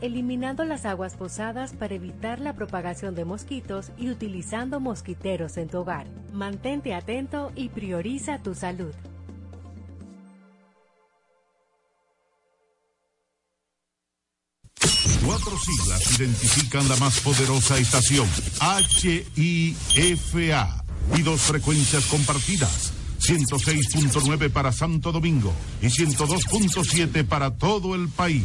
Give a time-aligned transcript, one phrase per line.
[0.00, 5.78] eliminando las aguas posadas para evitar la propagación de mosquitos y utilizando mosquiteros en tu
[5.78, 6.06] hogar.
[6.32, 8.92] Mantente atento y prioriza tu salud.
[15.24, 18.28] Cuatro siglas identifican la más poderosa estación,
[19.36, 20.84] HIFA,
[21.16, 23.03] y dos frecuencias compartidas.
[23.24, 28.44] 106.9 para Santo Domingo y 102.7 para todo el país.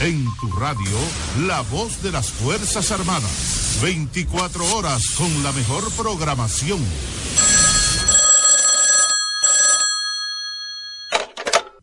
[0.00, 0.98] En tu radio,
[1.46, 3.78] la voz de las Fuerzas Armadas.
[3.82, 6.80] 24 horas con la mejor programación.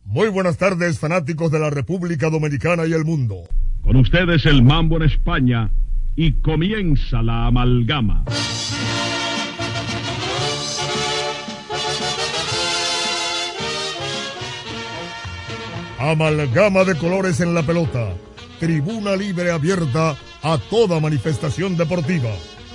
[0.04, 3.48] Muy buenas tardes, fanáticos de la República Dominicana y el mundo.
[3.82, 5.70] Con ustedes el mambo en España
[6.14, 8.24] y comienza la amalgama.
[16.10, 18.12] Amalgama de colores en la pelota.
[18.60, 22.28] Tribuna libre abierta a toda manifestación deportiva.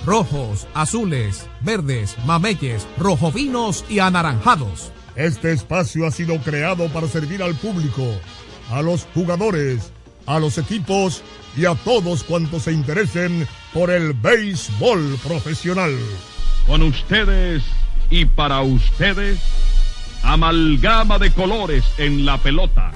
[0.04, 4.90] Rojos, azules, verdes, mameyes, rojovinos y anaranjados.
[5.14, 8.04] Este espacio ha sido creado para servir al público,
[8.68, 9.92] a los jugadores,
[10.26, 11.22] a los equipos
[11.56, 15.96] y a todos cuantos se interesen por el béisbol profesional.
[16.66, 17.62] Con ustedes
[18.10, 19.38] y para ustedes,
[20.22, 22.92] amalgama de colores en la pelota.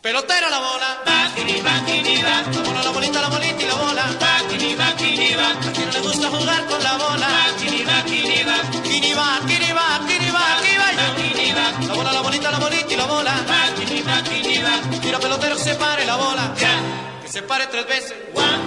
[0.00, 1.02] Pelotera la bola.
[1.06, 2.22] Bakini, bakini,
[2.66, 4.04] bola, la bolita, la bolita y la bola.
[4.20, 5.48] Bakini, bakini, va.
[5.48, 7.26] A quien le gusta jugar con la bola.
[7.26, 8.56] Bakini, bakini, va.
[8.82, 10.00] Kini va, kini va.
[10.02, 11.52] Bakini.
[11.88, 13.32] La bola, la bolita, la bolita y la bola.
[13.48, 15.00] Bakini, bakini, va.
[15.00, 16.54] Tira pelotero se pare la bola.
[16.60, 16.74] Ya.
[17.22, 18.14] Que se pare tres veces.
[18.34, 18.62] One,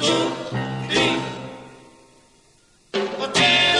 [0.00, 0.32] two,
[0.88, 1.16] three.
[3.18, 3.71] Cochero,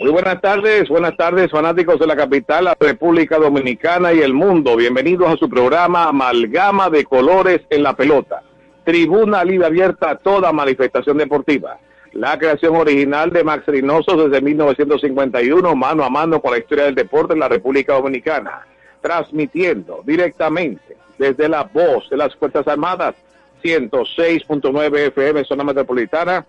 [0.00, 4.74] Muy buenas tardes, buenas tardes fanáticos de la capital, la República Dominicana y el mundo.
[4.74, 8.42] Bienvenidos a su programa Amalgama de Colores en la Pelota.
[8.82, 11.78] Tribuna libre abierta a toda manifestación deportiva.
[12.12, 16.94] La creación original de Max Reynoso desde 1951, mano a mano con la historia del
[16.96, 18.66] deporte en la República Dominicana.
[19.00, 23.14] Transmitiendo directamente desde la voz de las Fuerzas Armadas,
[23.62, 26.44] 106.9 FM, zona metropolitana,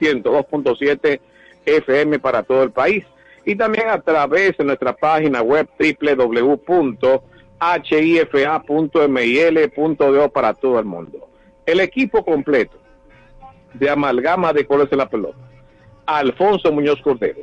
[0.00, 1.20] 102.7
[1.66, 3.04] FM para todo el país
[3.44, 6.58] y también a través de nuestra página web www.hifa.mil.do
[10.30, 11.28] para todo el mundo.
[11.66, 12.79] El equipo completo
[13.74, 15.38] de amalgama de colores de la pelota.
[16.06, 17.40] Alfonso Muñoz Cordero,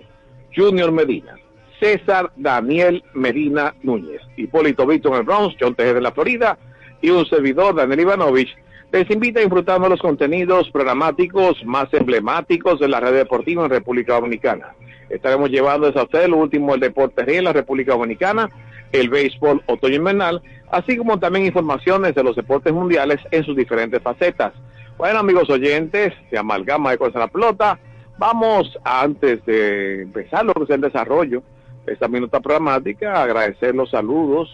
[0.56, 1.36] Junior Medina,
[1.80, 6.58] César Daniel Medina Núñez, Hipólito Víctor en el Bronx, John Tejeda de la Florida
[7.02, 8.56] y un servidor, Daniel Ivanovich,
[8.92, 13.70] les invita a disfrutar de los contenidos programáticos más emblemáticos de la red deportiva en
[13.70, 14.74] República Dominicana.
[15.10, 18.50] Estaremos llevando a ustedes lo último del deporte en la República Dominicana,
[18.92, 24.02] el béisbol otoño invernal, así como también informaciones de los deportes mundiales en sus diferentes
[24.02, 24.54] facetas.
[24.98, 27.80] Bueno, amigos oyentes, de Amalgama de Cosas en la Pelota,
[28.18, 31.44] vamos, antes de empezar lo que es el desarrollo
[31.86, 34.50] de esta minuta programática, agradecer los saludos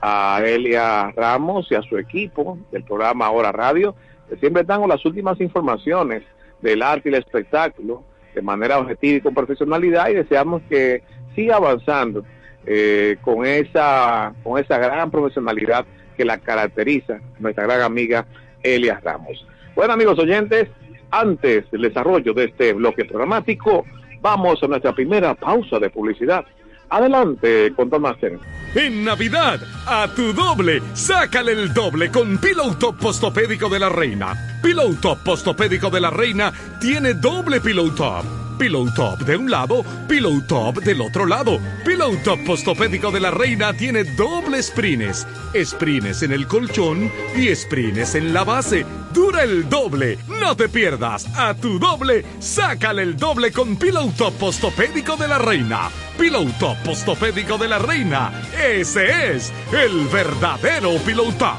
[0.00, 3.94] a Elia Ramos y a su equipo del programa Ahora Radio,
[4.30, 6.22] que siempre dan las últimas informaciones
[6.62, 8.02] del arte y el espectáculo
[8.34, 11.02] de manera objetiva y con profesionalidad y deseamos que
[11.34, 12.24] siga avanzando
[12.64, 15.84] eh, con esa con esa gran profesionalidad
[16.16, 18.24] que la caracteriza nuestra gran amiga
[18.62, 19.46] Elia Ramos.
[19.74, 20.68] Bueno amigos oyentes,
[21.10, 23.84] antes del desarrollo de este bloque programático,
[24.20, 26.44] vamos a nuestra primera pausa de publicidad.
[26.90, 28.38] Adelante, con Master.
[28.74, 34.34] En Navidad, a tu doble, sácale el doble con Pillow Top Postopédico de la Reina.
[34.62, 38.41] Pillow Top Postopédico de la Reina tiene doble Pillow Top.
[38.62, 41.58] Pillow Top de un lado, Pillow Top del otro lado.
[41.84, 45.26] Pillow Top Postopédico de la Reina tiene doble sprines.
[45.64, 48.86] Sprines en el colchón y sprines en la base.
[49.12, 50.16] Dura el doble.
[50.28, 51.26] No te pierdas.
[51.36, 55.90] A tu doble, sácale el doble con Pillow Top Postopédico de la Reina.
[56.16, 58.30] Pillow Top Postopédico de la Reina.
[58.64, 61.58] Ese es el verdadero Pillow Top.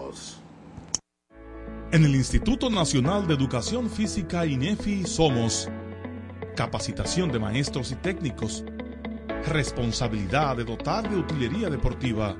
[1.93, 5.67] En el Instituto Nacional de Educación Física INEFI somos
[6.55, 8.63] capacitación de maestros y técnicos,
[9.49, 12.37] responsabilidad de dotar de utilería deportiva,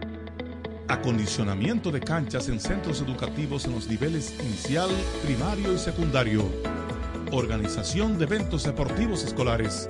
[0.88, 4.90] acondicionamiento de canchas en centros educativos en los niveles inicial,
[5.22, 6.50] primario y secundario,
[7.34, 9.90] organización de eventos deportivos escolares.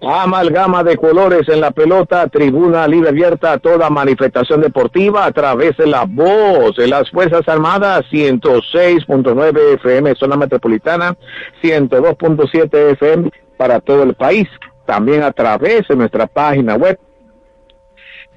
[0.00, 5.76] Amalgama de colores en la pelota, tribuna libre abierta a toda manifestación deportiva a través
[5.76, 11.16] de la voz de las Fuerzas Armadas, 106.9 FM, zona metropolitana,
[11.62, 14.46] 102.7 FM para todo el país.
[14.86, 16.96] También a través de nuestra página web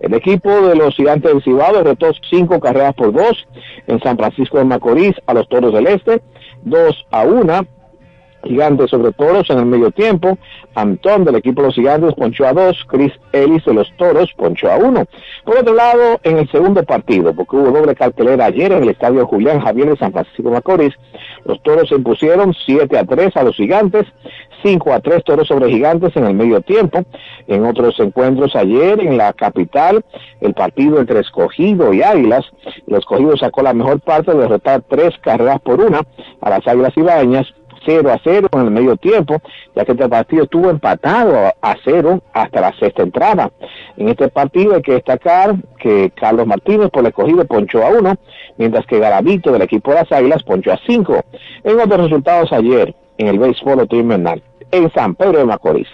[0.00, 3.48] El equipo de los gigantes del Cibao derrotó cinco carreras por dos
[3.88, 6.22] en San Francisco de Macorís a los Toros del Este,
[6.62, 7.66] dos a una
[8.44, 10.38] Gigantes sobre Toros en el medio tiempo.
[10.74, 12.76] Antón del equipo de los Gigantes ponchó a dos.
[12.88, 15.04] Chris Ellis de los Toros ponchó a uno.
[15.44, 19.26] Por otro lado, en el segundo partido, porque hubo doble cartelera ayer en el estadio
[19.26, 20.94] Julián Javier de San Francisco Macorís,
[21.44, 24.06] los Toros se impusieron 7 a 3 a los Gigantes,
[24.62, 27.04] 5 a 3 Toros sobre Gigantes en el medio tiempo.
[27.46, 30.04] En otros encuentros ayer en la capital,
[30.40, 32.44] el partido entre Escogido y Águilas,
[32.86, 36.02] el Escogido sacó la mejor parte de derrotar tres carreras por una
[36.40, 37.54] a las Águilas Ibañas
[37.84, 39.40] 0 a 0 en el medio tiempo,
[39.74, 43.50] ya que este partido estuvo empatado a 0 hasta la sexta entrada.
[43.96, 48.14] En este partido hay que destacar que Carlos Martínez por el escogido ponchó a 1,
[48.56, 51.24] mientras que Garavito del equipo de las Águilas ponchó a 5.
[51.64, 55.88] En otros resultados ayer, en el béisbol invernal, en San Pedro de Macorís,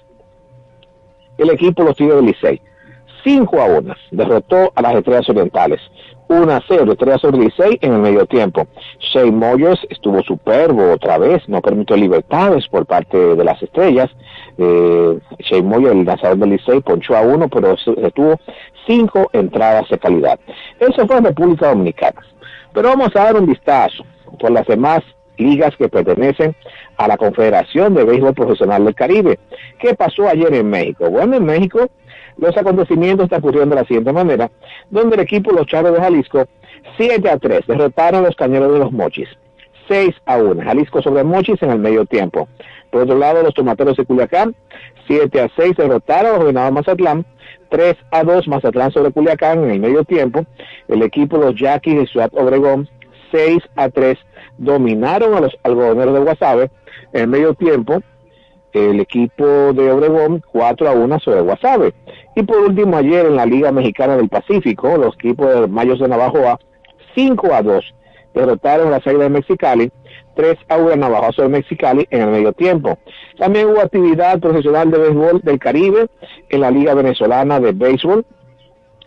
[1.38, 2.60] el equipo los Tigres del Licey
[3.24, 5.80] 5 a 1 derrotó a las Estrellas Orientales.
[6.28, 8.66] 1 a 0, Estrellas sobre 16 en el medio tiempo.
[8.98, 14.10] Shane Moyers estuvo superbo otra vez, no permitió libertades por parte de las Estrellas.
[14.56, 17.76] Eh, Shane Moyers, el lanzador del Licey, ponchó a uno, pero
[18.14, 18.38] tuvo
[18.86, 20.38] cinco entradas de calidad.
[20.78, 22.20] Eso fue en República Dominicana.
[22.72, 24.04] Pero vamos a dar un vistazo
[24.38, 25.02] por las demás
[25.36, 26.54] ligas que pertenecen
[26.96, 29.38] a la Confederación de Béisbol Profesional del Caribe.
[29.78, 31.10] ¿Qué pasó ayer en México?
[31.10, 31.90] Bueno, en México
[32.36, 34.50] los acontecimientos están ocurriendo de la siguiente manera,
[34.90, 36.46] donde el equipo Los Charros de Jalisco
[36.96, 39.28] 7 a 3 derrotaron a los Cañeros de los Mochis.
[39.88, 40.62] 6 a 1.
[40.62, 42.48] Jalisco sobre Mochis en el medio tiempo.
[42.90, 44.54] Por otro lado, los Tomateros de Culiacán
[45.06, 47.26] 7 a 6 derrotaron a los Venados Mazatlán.
[47.70, 50.46] 3 a 2 Mazatlán sobre Culiacán en el medio tiempo.
[50.88, 52.88] El equipo Los Yaquis de Ciudad Obregón
[53.32, 54.16] 6 a 3
[54.58, 56.70] dominaron a los algodoneros de Guasave
[57.12, 58.00] en el medio tiempo.
[58.74, 61.94] El equipo de Obregón 4 a 1 sobre Guasave.
[62.36, 66.08] Y por último, ayer en la Liga Mexicana del Pacífico, los equipos de Mayos de
[66.08, 66.58] Navajoa
[67.14, 67.94] 5 a 2
[68.34, 69.92] derrotaron a las Águilas de Mexicali
[70.34, 72.98] 3 a 1 Navajo sobre Mexicali en el medio tiempo.
[73.38, 76.08] También hubo actividad profesional de béisbol del Caribe
[76.50, 78.24] en la Liga Venezolana de Béisbol,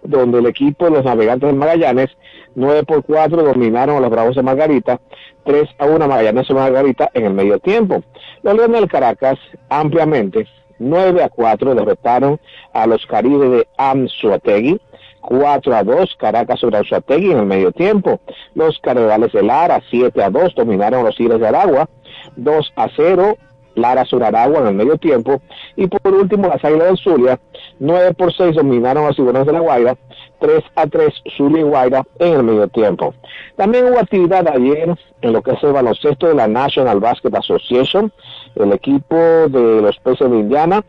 [0.07, 2.09] donde el equipo de los Navegantes de Magallanes
[2.55, 4.99] 9 por 4 dominaron a los Bravos de Margarita,
[5.45, 8.03] 3 a 1 Magallanes de Margarita en el medio tiempo.
[8.41, 9.37] Los Leones del Caracas
[9.69, 10.47] ampliamente
[10.79, 12.39] 9 a 4 derrotaron
[12.73, 14.79] a los Caribes de Amzuategui,
[15.21, 18.19] 4 a 2 Caracas sobre Anzuategui en el medio tiempo.
[18.55, 21.89] Los Cardenales de Lara 7 a 2 dominaron a los Tigres de Aragua,
[22.35, 23.37] 2 a 0
[23.77, 25.41] Lara sobre Aragua en el medio tiempo.
[25.75, 27.39] Y por último, las Águilas del Zulia,
[27.79, 29.97] 9 por 6 dominaron a Tiburones de la Guaira,
[30.39, 33.13] 3 a 3 Zulia y Guaira en el medio tiempo.
[33.55, 38.11] También hubo actividad ayer en lo que es el baloncesto de la National Basket Association.
[38.55, 40.83] El equipo de los Peces de Indiana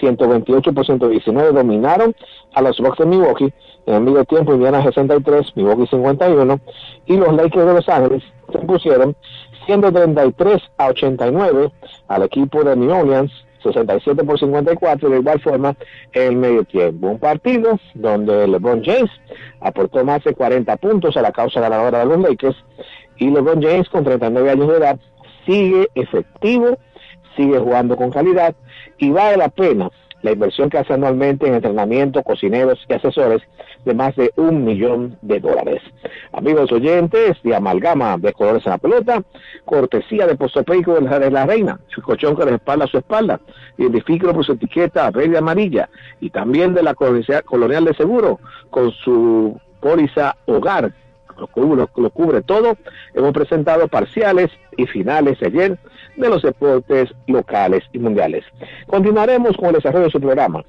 [0.00, 2.14] 128 por 119 dominaron
[2.54, 3.52] a los Bucks de Milwaukee.
[3.86, 6.60] En el medio tiempo, Indiana 63, Milwaukee 51.
[7.06, 9.14] Y los Lakers de Los Ángeles se impusieron
[9.66, 11.72] 133 a 89
[12.08, 15.76] al equipo de New Orleans, 67 por 54, de igual forma
[16.12, 17.08] en el medio tiempo.
[17.08, 19.10] Un partido donde LeBron James
[19.60, 22.56] aportó más de 40 puntos a la causa ganadora de los Lakers
[23.16, 24.98] y LeBron James con 39 años de edad
[25.46, 26.78] sigue efectivo,
[27.36, 28.54] sigue jugando con calidad
[28.98, 29.90] y vale la pena
[30.24, 33.42] la inversión que hace anualmente en entrenamiento, cocineros y asesores
[33.84, 35.82] de más de un millón de dólares.
[36.32, 39.22] Amigos oyentes de Amalgama de Colores en la Pelota,
[39.66, 43.38] cortesía de Postopeico de la, Reina, su colchón que respalda su espalda,
[43.76, 45.90] identifíquelo por su etiqueta verde amarilla,
[46.20, 48.40] y también de la Colonial de Seguro,
[48.70, 50.90] con su póliza Hogar,
[51.38, 52.76] lo cubre, todo.
[53.14, 55.78] Hemos presentado parciales y finales ayer
[56.16, 58.44] de los deportes locales y mundiales.
[58.86, 60.64] Continuaremos con el desarrollo de su programa.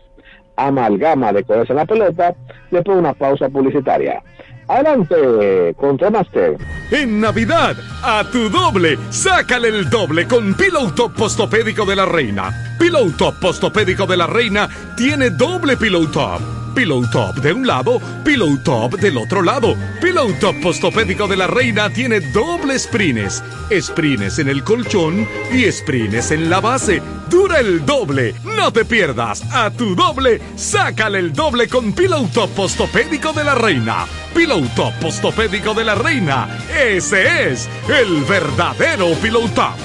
[0.57, 2.34] Amalgama de Colores en la Pelota,
[2.72, 4.24] después de una pausa publicitaria.
[4.67, 6.57] Adelante, Contramaster.
[6.89, 12.51] En Navidad, a tu doble, sácale el doble con Pillow Top Postopédico de la Reina.
[12.79, 14.67] Pillow Top Postopédico de la Reina
[14.98, 16.64] tiene doble Pillow Top.
[16.75, 19.75] Pillow Top de un lado, Pillow Top del otro lado.
[20.01, 23.41] Pillow Top Postopédico de la Reina tiene doble sprines.
[23.72, 27.01] Sprines en el colchón y sprines en la base.
[27.29, 28.36] Dura el doble.
[28.44, 29.41] No te pierdas.
[29.53, 34.05] A tu doble, sácale el doble con Pillow Top Postopédico de la Reina.
[34.36, 36.60] Pillow Top Postopédico de la Reina.
[36.77, 39.75] Ese es el verdadero Pillow Top.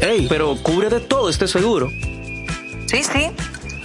[0.00, 1.90] Ey, pero cubre de todo este seguro.
[2.86, 3.30] Sí, sí,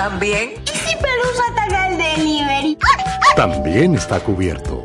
[0.00, 0.54] También.
[0.64, 2.78] ¿Y si Pelusa ataca el delivery?
[3.36, 4.82] También está cubierto.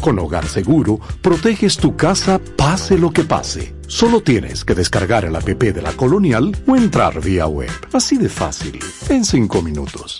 [0.00, 3.74] Con Hogar Seguro, proteges tu casa pase lo que pase.
[3.88, 7.70] Solo tienes que descargar el app de la Colonial o entrar vía web.
[7.92, 8.80] Así de fácil,
[9.10, 10.18] en 5 minutos.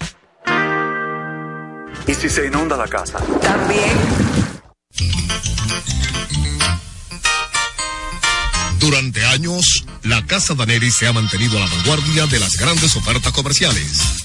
[2.07, 3.21] ¿Y si se inunda la casa?
[3.41, 3.97] También.
[8.79, 13.33] Durante años, la Casa Daneri se ha mantenido a la vanguardia de las grandes ofertas
[13.33, 14.25] comerciales.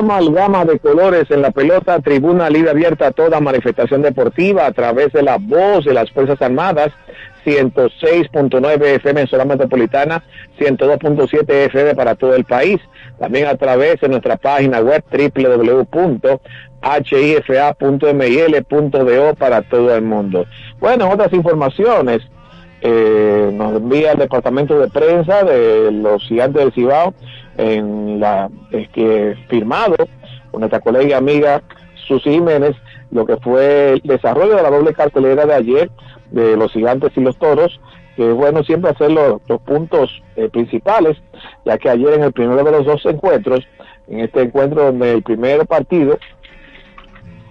[0.00, 5.12] Amalgama de colores en la pelota, tribuna libre abierta a toda manifestación deportiva a través
[5.12, 6.90] de la voz de las Fuerzas Armadas,
[7.44, 10.24] 106.9 FM en zona metropolitana,
[10.58, 12.80] 102.7 FM para todo el país.
[13.18, 16.24] También a través de nuestra página web www.hifa.mil.do
[19.34, 20.46] para todo el mundo.
[20.80, 22.22] Bueno, otras informaciones.
[22.82, 27.12] Eh, nos envía el departamento de prensa de los gigantes del Cibao
[27.60, 28.50] en la
[28.92, 29.96] que firmado
[30.50, 31.62] con nuestra colega y amiga
[32.06, 32.74] Susi Jiménez
[33.10, 35.90] lo que fue el desarrollo de la doble cartelera de ayer
[36.30, 37.80] de los gigantes y los toros
[38.16, 41.18] que es bueno siempre hacer los, los puntos eh, principales
[41.66, 43.60] ya que ayer en el primero de los dos encuentros
[44.08, 46.18] en este encuentro donde el primer partido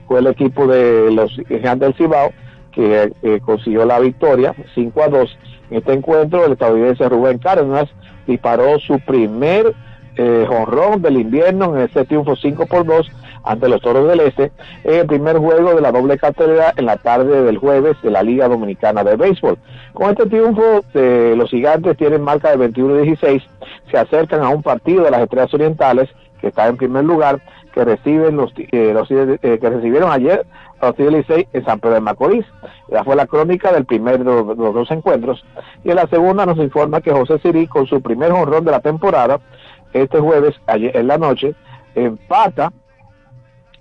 [0.07, 2.31] fue el equipo de los gigantes del Cibao
[2.71, 5.37] que eh, consiguió la victoria 5 a 2
[5.69, 7.85] en este encuentro el estadounidense Rubén Cárdenas
[8.25, 9.75] disparó su primer
[10.21, 13.09] eh, jonrón del invierno en ese triunfo 5 por 2
[13.45, 14.51] ante los Toros del Este
[14.83, 18.21] en el primer juego de la doble cartelera en la tarde del jueves de la
[18.21, 19.57] Liga Dominicana de Béisbol.
[19.93, 23.43] Con este triunfo, eh, los gigantes tienen marca de 21 y 16,
[23.89, 26.09] se acercan a un partido de las Estrellas Orientales
[26.41, 27.39] que está en primer lugar,
[27.73, 30.45] que reciben los, eh, los eh, que recibieron ayer
[30.81, 32.45] a los Tigres Licey en San Pedro de Macorís.
[32.89, 35.45] Ya fue la crónica del primer de los, de los dos encuentros.
[35.83, 38.79] Y en la segunda nos informa que José Sirí, con su primer jonrón de la
[38.79, 39.39] temporada,
[39.93, 41.55] este jueves, ayer en la noche,
[41.95, 42.71] empata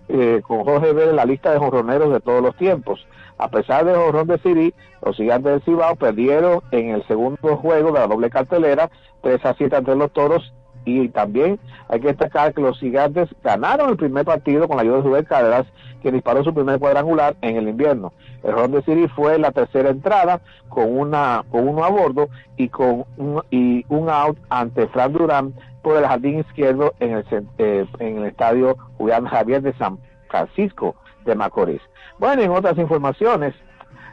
[0.09, 3.07] eh, con Jorge Vélez la lista de jonroneros de todos los tiempos.
[3.37, 4.75] A pesar del jonrón de Siri,
[5.05, 8.91] los gigantes del Cibao perdieron en el segundo juego de la doble cartelera
[9.23, 10.53] 3 a 7 ante los toros
[10.85, 14.97] y también hay que destacar que los gigantes ganaron el primer partido con la ayuda
[14.97, 15.67] de Rubén Cárdenas,
[16.03, 18.12] que disparó su primer cuadrangular en el invierno.
[18.43, 22.69] El ron de Siri fue la tercera entrada con una con uno a bordo y
[22.69, 25.55] con un, y un out ante Fran Durán
[25.88, 27.25] por el jardín izquierdo en el,
[27.57, 31.80] eh, en el estadio Julián Javier de San Francisco de Macorís.
[32.18, 33.54] Bueno, en otras informaciones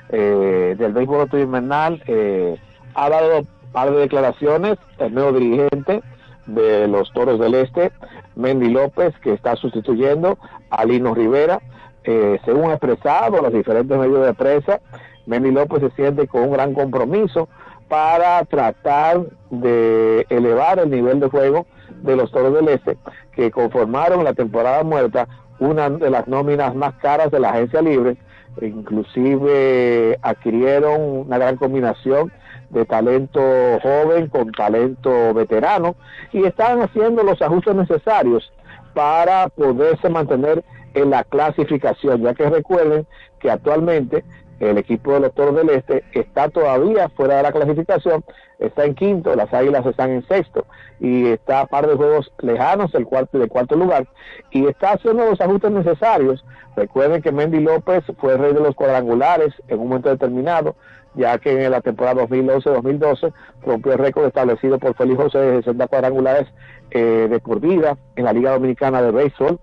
[0.08, 2.58] eh, del béisbol otoño invernal, eh,
[2.94, 3.42] ha dado
[3.74, 6.02] par de declaraciones el nuevo dirigente
[6.46, 7.92] de los Toros del Este,
[8.38, 10.38] Mendy López, que está sustituyendo
[10.70, 11.60] a Lino Rivera.
[12.06, 14.80] Eh, según ha expresado los diferentes medios de prensa,
[15.26, 17.50] Mendy López se siente con un gran compromiso
[17.88, 21.66] para tratar de elevar el nivel de juego
[22.02, 22.98] de los Toros del Este,
[23.34, 25.28] que conformaron la temporada muerta
[25.60, 28.18] una de las nóminas más caras de la agencia libre,
[28.62, 32.32] inclusive adquirieron una gran combinación
[32.70, 33.42] de talento
[33.82, 35.96] joven con talento veterano
[36.32, 38.52] y están haciendo los ajustes necesarios
[38.94, 43.06] para poderse mantener en la clasificación, ya que recuerden
[43.40, 44.24] que actualmente
[44.60, 48.24] el equipo de los Toros del Este está todavía fuera de la clasificación,
[48.60, 50.66] está en quinto, las Águilas están en sexto
[51.00, 54.08] y está a par de juegos lejanos del cuarto del cuarto lugar
[54.52, 56.46] y está haciendo los ajustes necesarios.
[56.76, 60.76] Recuerden que Mendy López fue rey de los cuadrangulares en un momento determinado,
[61.16, 63.34] ya que en la temporada 2011-2012
[63.66, 66.48] rompió el récord establecido por Félix José de 60 cuadrangulares
[66.92, 69.60] eh, de por vida en la Liga Dominicana de Béisbol.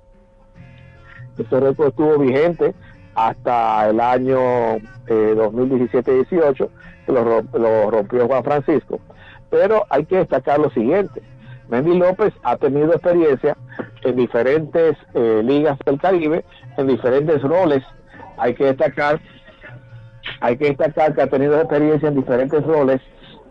[1.39, 2.75] Este récord estuvo vigente
[3.15, 6.69] hasta el año eh, 2017-18,
[7.07, 9.01] que lo, lo, rompió Juan Francisco.
[9.51, 11.23] Pero hay que destacar lo siguiente.
[11.69, 13.57] Mendy López ha tenido experiencia
[14.05, 16.45] en diferentes eh, ligas del Caribe,
[16.77, 17.83] en diferentes roles.
[18.37, 19.21] Hay que destacar,
[20.41, 23.01] hay que destacar que ha tenido experiencia en diferentes roles,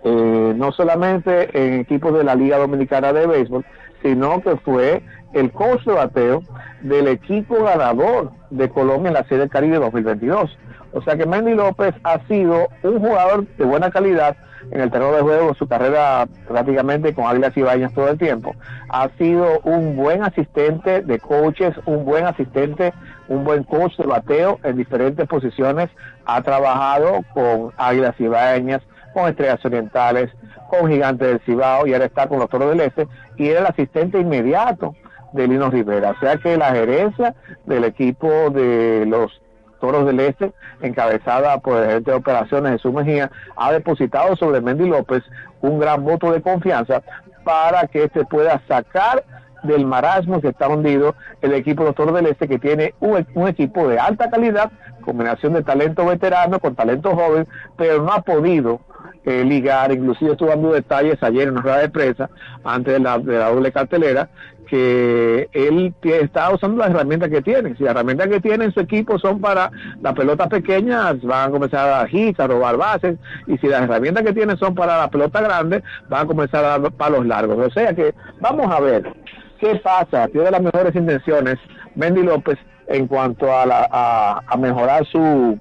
[0.04, 3.65] eh, no solamente en equipos de la Liga Dominicana de Béisbol,
[4.02, 5.02] sino que fue
[5.34, 6.44] el coach de bateo
[6.82, 10.58] del equipo ganador de Colombia en la Serie del Caribe 2022.
[10.94, 14.36] O sea que Mendy López ha sido un jugador de buena calidad
[14.72, 18.54] en el terreno de juego, su carrera prácticamente con Águilas y Bañas todo el tiempo.
[18.89, 22.94] Ha sido un buen asistente de coaches, un buen asistente,
[23.28, 25.89] un buen coach de bateo en diferentes posiciones.
[26.26, 28.82] Ha trabajado con Águilas y Bañas,
[29.13, 30.30] con Estrellas Orientales,
[30.70, 33.65] con Gigantes del Cibao y ahora está con los Toros del Este y era el
[33.65, 34.96] asistente inmediato
[35.34, 36.12] de Lino Rivera.
[36.12, 39.41] O sea que la gerencia del equipo de los
[39.80, 44.88] Toros del Este, encabezada por el gerente de operaciones Jesús Mejía, ha depositado sobre Mendy
[44.88, 45.24] López
[45.62, 47.02] un gran voto de confianza
[47.44, 49.24] para que éste pueda sacar
[49.63, 53.26] del marasmo que está hundido el equipo de los Toros del Este, que tiene un,
[53.34, 58.22] un equipo de alta calidad, combinación de talento veterano con talento joven, pero no ha
[58.22, 58.82] podido
[59.24, 62.30] eh, ligar, inclusive estuve dando detalles ayer en una rueda de prensa
[62.63, 64.30] antes de la, de la doble cartelera,
[64.71, 67.75] que él está usando las herramientas que tiene.
[67.75, 69.69] Si las herramientas que tiene en su equipo son para
[70.01, 73.81] las pelotas pequeñas, van a comenzar a dar hits, a robar bases, y si las
[73.81, 77.67] herramientas que tiene son para la pelota grande, van a comenzar a dar palos largos.
[77.67, 79.13] O sea que vamos a ver
[79.60, 80.27] ¿Qué pasa?
[80.29, 81.57] Tiene las mejores intenciones
[81.93, 82.57] Mendy López
[82.88, 85.60] en cuanto a, la, a, a mejorar su,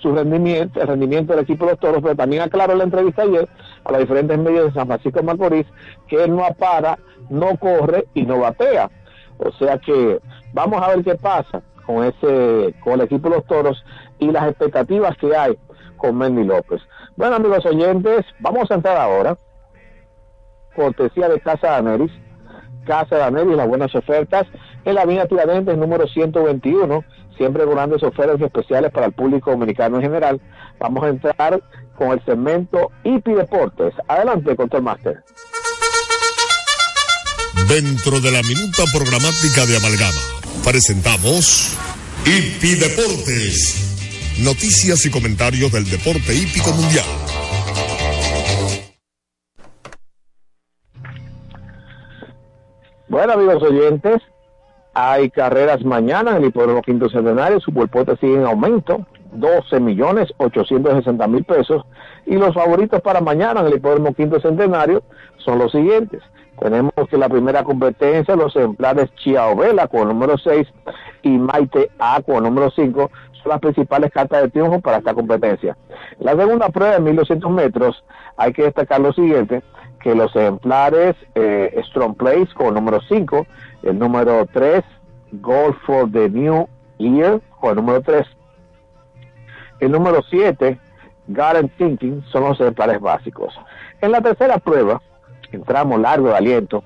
[0.00, 3.22] su rendimiento, el rendimiento del equipo de los toros, pero también aclaró en la entrevista
[3.22, 3.48] ayer
[3.84, 5.66] a los diferentes medios de San Francisco de Macorís
[6.08, 8.90] que él no apara, no corre y no batea.
[9.38, 10.20] O sea que
[10.52, 13.84] vamos a ver qué pasa con ese, con el equipo de los toros
[14.18, 15.58] y las expectativas que hay
[15.96, 16.80] con Mendy López.
[17.16, 19.36] Bueno, amigos oyentes, vamos a entrar ahora,
[20.74, 22.12] cortesía de Casa Daneris,
[22.86, 24.46] Casa Daneris, las buenas ofertas,
[24.84, 27.04] en la avenida Tiradentes número 121,
[27.40, 30.38] siempre con grandes ofertas especiales para el público dominicano en general.
[30.78, 31.62] Vamos a entrar
[31.96, 33.94] con el segmento IP Deportes.
[34.08, 35.24] Adelante, Control Master.
[37.66, 40.20] Dentro de la minuta programática de Amalgama,
[40.62, 41.78] presentamos
[42.26, 44.36] IP Deportes.
[44.44, 47.06] Noticias y comentarios del deporte hípico mundial.
[53.08, 54.20] Bueno, amigos oyentes,
[55.00, 60.28] hay carreras mañana en el Hipódromo Quinto Centenario, su cuerpote sigue en aumento, 12 millones
[60.36, 61.86] 860 mil pesos,
[62.26, 65.02] y los favoritos para mañana en el Hipódromo Quinto Centenario
[65.38, 66.22] son los siguientes.
[66.60, 70.68] Tenemos que la primera competencia, los ejemplares Chiao Vela con número 6
[71.22, 73.10] y Maite A con número 5
[73.42, 75.78] son las principales cartas de triunfo para esta competencia.
[76.18, 78.04] La segunda prueba de 1200 metros,
[78.36, 79.62] hay que destacar lo siguiente,
[80.00, 83.46] que los ejemplares eh, Strong Place con número 5,
[83.82, 84.82] el número 3,
[85.32, 88.26] Gold for the New Year con el número 3,
[89.80, 90.78] el número 7,
[91.28, 93.54] Garden Thinking son los ejemplares básicos.
[94.00, 95.00] En la tercera prueba,
[95.52, 96.84] entramos largo de aliento,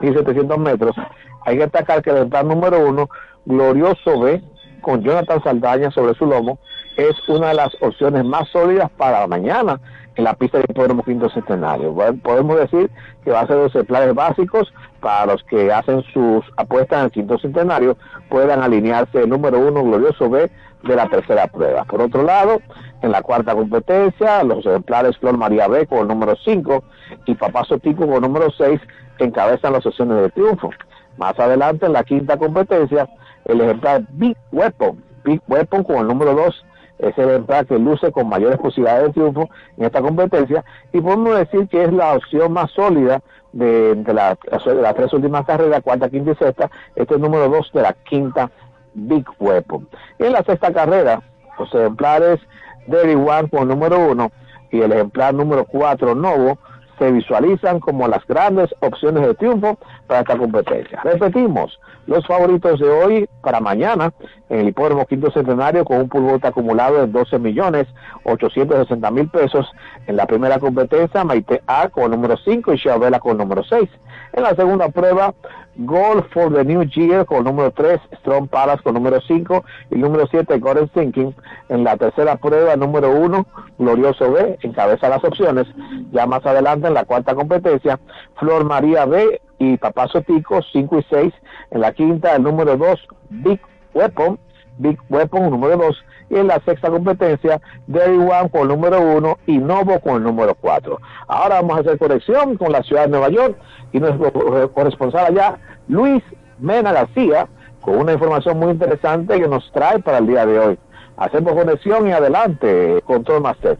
[0.00, 0.96] 1700 metros,
[1.44, 3.08] hay que destacar que el ejemplar número 1,
[3.44, 4.42] Glorioso B,
[4.80, 6.58] con Jonathan Saldaña sobre su lomo,
[6.96, 9.80] es una de las opciones más sólidas para mañana
[10.16, 11.94] en la pista del Hipódromo Quinto Centenario.
[12.22, 12.90] Podemos decir
[13.24, 14.72] que va a ser los ejemplares básicos
[15.06, 17.96] para los que hacen sus apuestas en el Quinto Centenario,
[18.28, 20.50] puedan alinearse el número uno glorioso B
[20.82, 21.84] de la tercera prueba.
[21.84, 22.60] Por otro lado,
[23.02, 26.82] en la cuarta competencia, los ejemplares Flor María B con el número 5
[27.26, 28.80] y Papá Sotico con el número 6
[29.20, 30.70] encabezan las opciones de triunfo.
[31.18, 33.08] Más adelante, en la quinta competencia,
[33.44, 36.64] el ejemplar Big Weapon, Big Weapon con el número 2
[36.98, 41.36] es el ejemplar que luce con mayores posibilidades de triunfo en esta competencia y podemos
[41.36, 43.20] decir que es la opción más sólida
[43.52, 47.20] de, de, la, de las tres últimas carreras, cuarta, quinta y sexta, este es el
[47.20, 48.50] número 2 de la quinta
[48.94, 49.88] Big Weapon.
[50.18, 51.22] Y en la sexta carrera,
[51.58, 52.40] los ejemplares
[52.86, 54.30] Derry One con número 1
[54.72, 56.58] y el ejemplar número 4 Novo
[56.98, 61.00] se visualizan como las grandes opciones de triunfo para esta competencia.
[61.02, 64.12] Repetimos, los favoritos de hoy para mañana
[64.48, 67.86] en el hipódromo quinto centenario con un pulvote acumulado de 12 millones
[68.24, 69.70] 860 mil pesos
[70.06, 73.88] en la primera competencia Maite A con número 5 y Chabela con número 6
[74.34, 75.34] en la segunda prueba
[75.78, 80.26] Goal for the New Year con número 3 Strong Palace con número 5 y número
[80.26, 81.34] 7 Golden Thinking
[81.68, 83.46] en la tercera prueba número 1
[83.78, 85.66] Glorioso B encabeza las opciones.
[86.12, 88.00] Ya más adelante en la cuarta competencia
[88.36, 91.34] Flor María B y Papá Sotico 5 y 6
[91.72, 93.60] en la quinta el número 2 Big
[93.92, 94.38] Weapon
[94.78, 99.38] Big Weapon número 2 y en la sexta competencia Derry One con el número 1
[99.46, 100.98] y Novo con el número 4.
[101.28, 103.56] Ahora vamos a hacer conexión con la ciudad de Nueva York
[103.92, 105.58] y nuestro corresponsal allá,
[105.88, 106.22] Luis
[106.58, 107.48] Mena García,
[107.80, 110.78] con una información muy interesante que nos trae para el día de hoy.
[111.16, 113.78] Hacemos conexión y adelante, Control Master.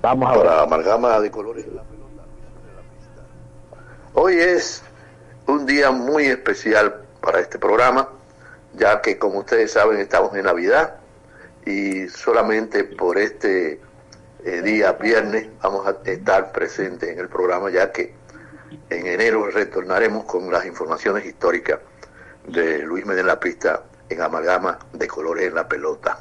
[0.00, 0.62] Vamos ahora.
[0.62, 1.66] Amalgama de colores.
[4.14, 4.84] Hoy es
[5.46, 8.08] un día muy especial para este programa,
[8.78, 10.96] ya que como ustedes saben estamos en Navidad
[11.66, 13.80] y solamente por este
[14.44, 18.14] eh, día viernes vamos a estar presentes en el programa, ya que
[18.90, 21.80] en enero retornaremos con las informaciones históricas
[22.46, 26.18] de Luis Medina la pista en amalgama de colores en la pelota.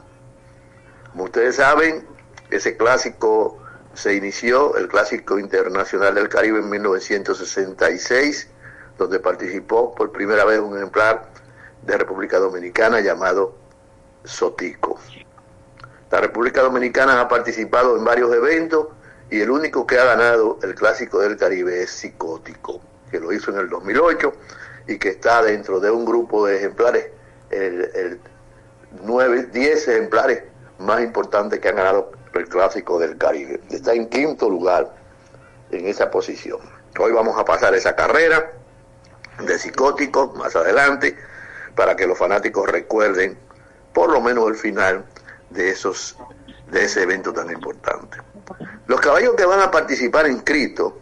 [1.11, 2.05] Como ustedes saben,
[2.49, 3.59] ese clásico
[3.93, 8.47] se inició, el clásico internacional del Caribe en 1966,
[8.97, 11.29] donde participó por primera vez un ejemplar
[11.87, 13.55] de República Dominicana llamado
[14.25, 14.99] Sotico.
[16.11, 18.87] La República Dominicana ha participado en varios eventos
[19.29, 23.51] y el único que ha ganado el Clásico del Caribe es Psicótico, que lo hizo
[23.51, 24.33] en el 2008
[24.87, 27.07] y que está dentro de un grupo de ejemplares,
[27.51, 28.19] el, el
[29.03, 30.43] 9, 10 ejemplares
[30.79, 33.61] más importantes que han ganado el Clásico del Caribe.
[33.69, 34.93] Está en quinto lugar
[35.71, 36.59] en esa posición.
[36.99, 38.51] Hoy vamos a pasar esa carrera
[39.39, 41.15] de Psicótico más adelante
[41.77, 43.37] para que los fanáticos recuerden
[43.93, 45.05] por lo menos el final
[45.51, 46.17] de esos
[46.71, 48.17] de ese evento tan importante.
[48.87, 50.93] Los caballos que van a participar inscritos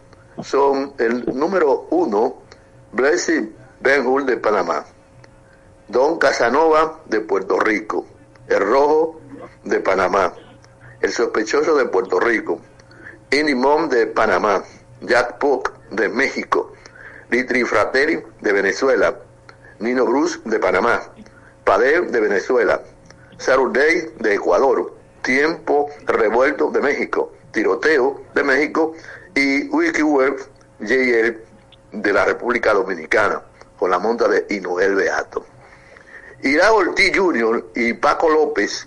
[0.42, 2.42] son el número uno,
[2.92, 4.84] Blessing Ben Hur de Panamá,
[5.88, 8.06] Don Casanova de Puerto Rico,
[8.46, 9.20] el Rojo
[9.64, 10.34] de Panamá,
[11.00, 12.60] el Sospechoso de Puerto Rico,
[13.30, 14.62] Inimon de Panamá,
[15.00, 16.72] Jack Puck de México,
[17.30, 19.16] Litri Frateri de Venezuela,
[19.78, 21.02] Nino Bruce de Panamá,
[21.64, 22.82] Pader de Venezuela,
[23.38, 28.94] Saturday de Ecuador, Tiempo Revuelto de México, Tiroteo de México
[29.34, 30.38] y WikiWeb
[30.80, 31.36] JL
[31.92, 33.42] de la República Dominicana,
[33.78, 35.44] con la monta de Inoel Beato.
[36.42, 37.70] Ira Ortiz Jr.
[37.74, 38.86] y Paco López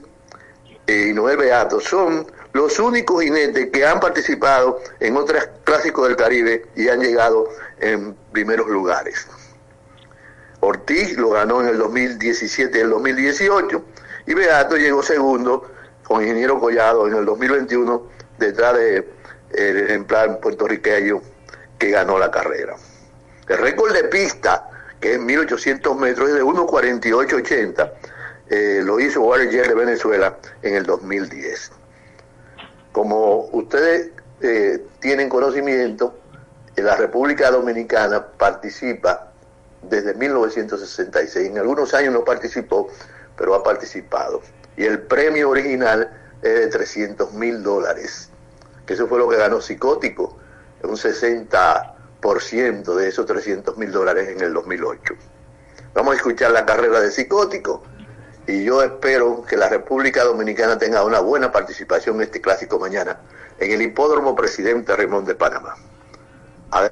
[0.88, 6.66] y Noel Beato son los únicos jinetes que han participado en otros clásicos del Caribe
[6.76, 7.48] y han llegado
[7.80, 9.28] en primeros lugares.
[10.62, 13.86] Ortiz lo ganó en el 2017 y el 2018
[14.28, 15.72] y Beato llegó segundo
[16.04, 18.04] con Ingeniero Collado en el 2021
[18.38, 19.06] detrás del
[19.52, 21.22] ejemplar puertorriqueño
[21.78, 22.76] que ganó la carrera.
[23.48, 24.70] El récord de pista,
[25.00, 27.92] que es 1800 metros, es de 1.4880.
[28.50, 31.72] Eh, lo hizo Jet de Venezuela en el 2010.
[32.92, 34.10] Como ustedes
[34.42, 36.16] eh, tienen conocimiento,
[36.76, 39.29] en la República Dominicana participa
[39.82, 41.50] desde 1966.
[41.50, 42.90] En algunos años no participó,
[43.38, 44.42] pero ha participado.
[44.78, 46.10] Y el premio original
[46.42, 48.30] es de 300 mil dólares,
[48.86, 50.38] que eso fue lo que ganó Psicótico,
[50.84, 55.16] un 60% de esos 300 mil dólares en el 2008.
[55.94, 57.84] Vamos a escuchar la carrera de Psicótico
[58.48, 63.20] y yo espero que la República Dominicana tenga una buena participación en este clásico mañana
[63.60, 65.76] en el Hipódromo Presidente Raymond de Panamá.
[66.72, 66.90] A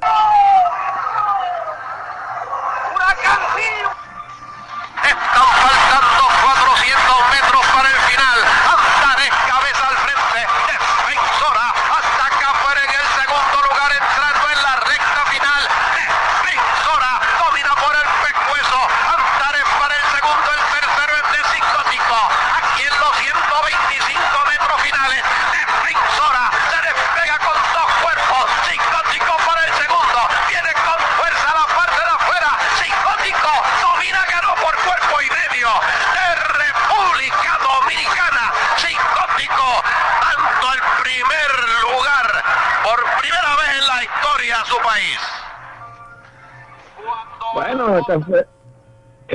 [47.53, 48.46] Bueno, esto fue,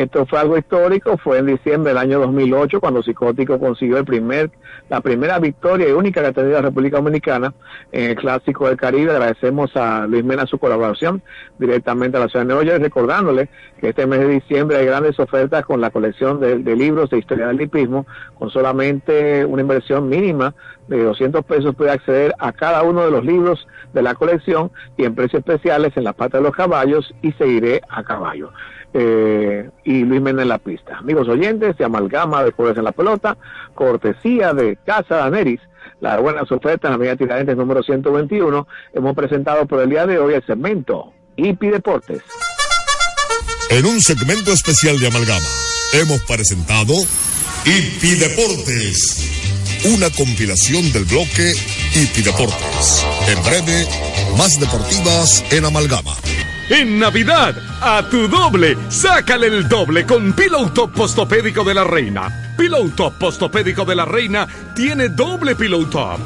[0.03, 4.51] esto fue algo histórico, fue en diciembre del año 2008 cuando Psicótico consiguió el primer,
[4.89, 7.55] la primera victoria y única que ha tenido la República Dominicana
[7.91, 9.13] en el Clásico del Caribe.
[9.13, 11.23] Agradecemos a Luis Mena su colaboración
[11.59, 13.49] directamente a la ciudad de Nueva York, recordándole
[13.81, 17.47] que este mes de diciembre hay grandes ofertas con la colección de, libros de historia
[17.49, 18.07] del hipismo,
[18.39, 20.55] con solamente una inversión mínima
[20.89, 25.05] de 200 pesos puede acceder a cada uno de los libros de la colección y
[25.05, 28.53] en precios especiales en la pata de los caballos y seguiré a caballo.
[28.95, 30.99] Eh, y Luis Mena en la pista.
[30.99, 33.39] Amigos oyentes, de Amalgama de Colores en la Pelota,
[33.75, 35.61] cortesía de Casa Daneris,
[36.01, 40.19] las buenas ofertas en la Avenida Tiradentes número 121, hemos presentado por el día de
[40.19, 42.23] hoy el segmento Hipi Deportes.
[43.71, 45.47] En un segmento especial de Amalgama,
[45.95, 46.93] hemos presentado
[47.65, 51.55] Hipi Deportes, una compilación del bloque
[51.95, 53.07] Hipi Deportes.
[53.29, 53.87] En breve,
[54.37, 56.15] más deportivas en Amalgama.
[56.71, 62.55] En Navidad, a tu doble, sácale el doble con Pillow Top Postopédico de la Reina.
[62.57, 66.21] Pillow Top Postopédico de la Reina tiene doble Pillow Top.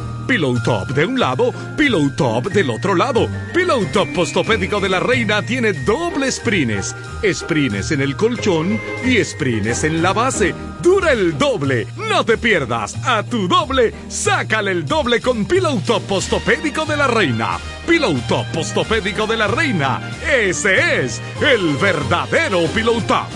[0.65, 3.29] Top de un lado, Pillow Top del otro lado.
[3.55, 6.95] Pillow Top Postopédico de la Reina tiene doble sprines.
[7.25, 10.55] Sprines en el colchón y sprines en la base.
[10.83, 11.87] Dura el doble.
[11.97, 12.97] No te pierdas.
[13.05, 17.59] A tu doble, sácale el doble con Pillow Top Postopédico de la Reina.
[17.87, 20.01] Pillow Top Postopédico de la Reina.
[20.29, 23.27] Ese es el verdadero Pillow Top.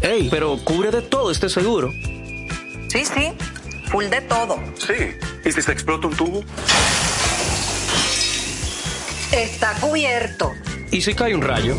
[0.00, 1.90] Ey, pero cubre de todo este seguro.
[2.88, 3.32] Sí, sí,
[3.90, 4.58] full de todo.
[4.78, 4.94] Sí.
[5.44, 6.42] ¿Y si se explota un tubo?
[9.32, 10.52] Está cubierto.
[10.90, 11.76] ¿Y si cae un rayo?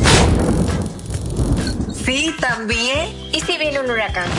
[2.05, 3.09] Sí, también.
[3.33, 4.29] ¿Y si viene un huracán?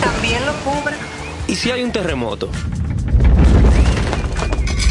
[0.00, 0.96] También lo cubre.
[1.48, 2.50] ¿Y si hay un terremoto?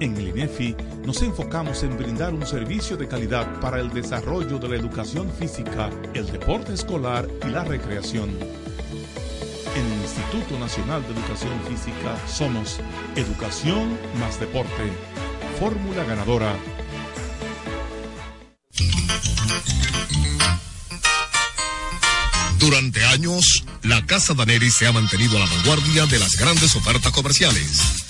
[0.00, 4.68] En el INEFI nos enfocamos en brindar un servicio de calidad para el desarrollo de
[4.70, 8.30] la educación física, el deporte escolar y la recreación.
[9.76, 12.80] En el Instituto Nacional de Educación Física somos
[13.14, 14.90] Educación más Deporte.
[15.58, 16.56] Fórmula ganadora.
[22.58, 27.12] Durante años, la Casa Daneri se ha mantenido a la vanguardia de las grandes ofertas
[27.12, 28.09] comerciales.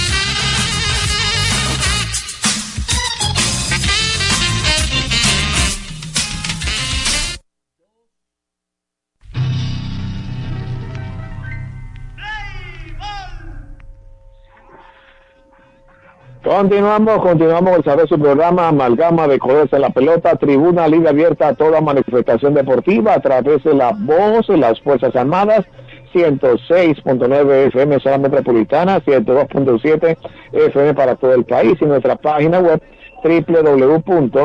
[16.53, 21.47] Continuamos, continuamos el saber su programa Amalgama de Colores en la Pelota, tribuna libre abierta
[21.47, 25.65] a toda manifestación deportiva a través de la voz de las Fuerzas Armadas,
[26.13, 30.17] 106.9 FM zona metropolitana, 102.7
[30.51, 32.81] FM para todo el país y nuestra página web
[33.23, 34.43] www.hifa.mil.do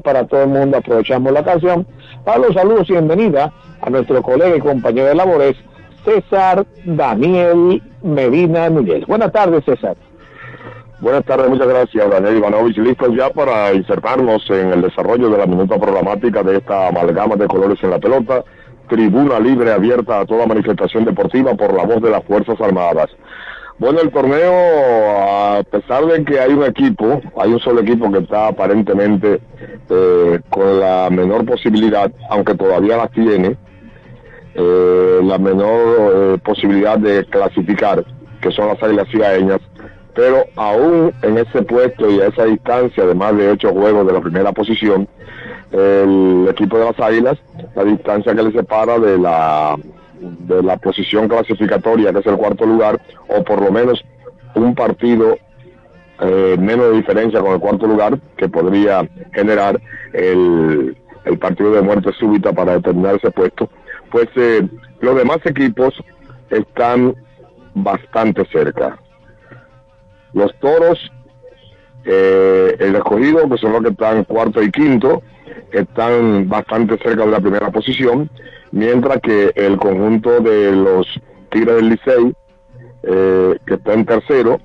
[0.00, 0.78] para todo el mundo.
[0.78, 1.86] Aprovechamos la ocasión
[2.24, 5.54] para los saludos y bienvenida a nuestro colega y compañero de labores,
[6.04, 9.06] César Daniel Medina Núñez.
[9.06, 9.96] Buenas tardes, César.
[11.00, 12.76] Buenas tardes, muchas gracias, Daniel Ivanovich.
[12.78, 17.46] Listos ya para insertarnos en el desarrollo de la minuta programática de esta amalgama de
[17.46, 18.42] colores en la pelota.
[18.88, 23.10] Tribuna libre abierta a toda manifestación deportiva por la voz de las Fuerzas Armadas.
[23.78, 28.18] Bueno, el torneo, a pesar de que hay un equipo, hay un solo equipo que
[28.18, 29.40] está aparentemente
[29.88, 33.56] eh, con la menor posibilidad, aunque todavía la tiene,
[34.60, 38.04] eh, la menor eh, posibilidad de clasificar,
[38.40, 39.60] que son las Águilas Cibaeñas,
[40.14, 44.12] pero aún en ese puesto y a esa distancia de más de ocho juegos de
[44.12, 45.06] la primera posición,
[45.70, 47.38] el equipo de las Águilas,
[47.76, 49.76] la distancia que le separa de la
[50.20, 54.04] de la posición clasificatoria, que es el cuarto lugar, o por lo menos
[54.56, 55.36] un partido
[56.20, 59.80] eh, menos de diferencia con el cuarto lugar, que podría generar
[60.12, 63.70] el, el partido de muerte súbita para determinar ese puesto,
[64.10, 64.66] pues eh,
[65.00, 65.94] los demás equipos
[66.50, 67.14] están
[67.74, 68.98] bastante cerca.
[70.32, 71.10] Los toros,
[72.04, 75.22] eh, el escogido, que son los que están cuarto y quinto,
[75.72, 78.30] están bastante cerca de la primera posición,
[78.72, 81.06] mientras que el conjunto de los
[81.50, 82.34] Tigres del Licey,
[83.02, 84.60] eh, que está en tercero,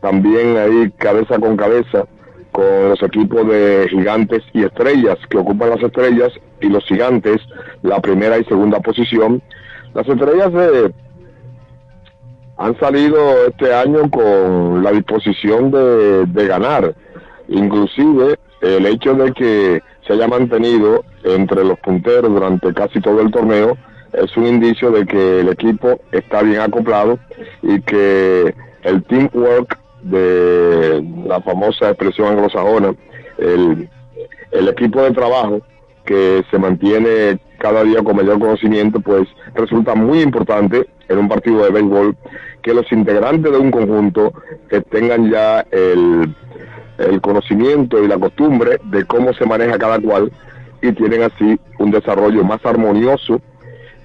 [0.00, 2.06] también ahí cabeza con cabeza
[2.52, 7.36] con los equipos de gigantes y estrellas que ocupan las estrellas y los gigantes
[7.82, 9.42] la primera y segunda posición.
[9.94, 10.92] Las estrellas eh,
[12.56, 16.94] han salido este año con la disposición de, de ganar,
[17.48, 23.30] inclusive el hecho de que se haya mantenido entre los punteros durante casi todo el
[23.30, 23.76] torneo
[24.12, 27.18] es un indicio de que el equipo está bien acoplado
[27.62, 32.94] y que el teamwork de la famosa expresión anglosajona,
[33.38, 33.88] el,
[34.52, 35.60] el equipo de trabajo
[36.04, 41.64] que se mantiene cada día con mayor conocimiento, pues resulta muy importante en un partido
[41.64, 42.16] de béisbol
[42.62, 44.32] que los integrantes de un conjunto
[44.90, 46.34] tengan ya el,
[46.98, 50.30] el conocimiento y la costumbre de cómo se maneja cada cual
[50.82, 53.40] y tienen así un desarrollo más armonioso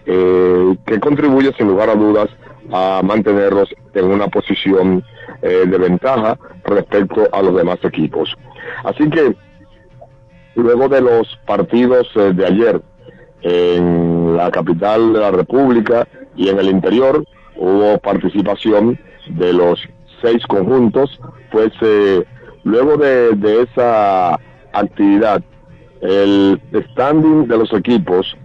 [0.05, 2.29] eh, que contribuye sin lugar a dudas
[2.71, 5.03] a mantenerlos en una posición
[5.41, 8.33] eh, de ventaja respecto a los demás equipos.
[8.83, 9.35] Así que
[10.55, 12.81] luego de los partidos eh, de ayer
[13.41, 17.23] en la capital de la República y en el interior
[17.55, 19.79] hubo participación de los
[20.21, 21.19] seis conjuntos,
[21.51, 22.23] pues eh,
[22.63, 24.39] luego de, de esa
[24.73, 25.43] actividad,
[26.01, 26.59] el
[26.91, 28.35] standing de los equipos,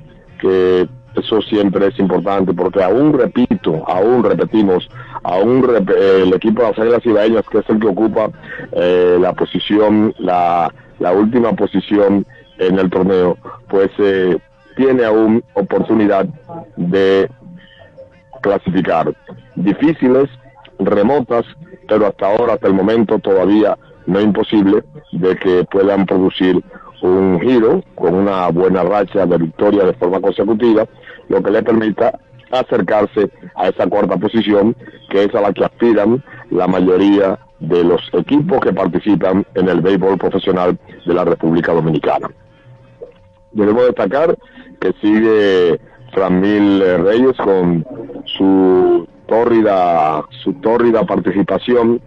[0.41, 4.89] que eso siempre es importante, porque aún repito, aún repetimos,
[5.23, 8.31] aún rep el equipo de las Águilas Ibaeñas, que es el que ocupa
[8.73, 12.27] eh, la posición, la, la última posición
[12.59, 13.37] en el torneo,
[13.69, 14.39] pues eh,
[14.77, 16.27] tiene aún oportunidad
[16.77, 17.29] de
[18.43, 19.13] clasificar.
[19.57, 20.29] Difíciles,
[20.79, 21.45] remotas,
[21.89, 24.83] pero hasta ahora, hasta el momento, todavía no imposible
[25.13, 26.63] de que puedan producir
[27.03, 30.87] un giro con una buena racha de victoria de forma consecutiva,
[31.29, 32.19] lo que le permita
[32.51, 34.75] acercarse a esa cuarta posición,
[35.09, 39.81] que es a la que aspiran la mayoría de los equipos que participan en el
[39.81, 42.29] béisbol profesional de la República Dominicana.
[43.53, 44.37] Debemos destacar
[44.81, 45.81] que sigue
[46.13, 47.85] Framil Reyes con
[48.25, 52.01] su tórrida, su tórrida participación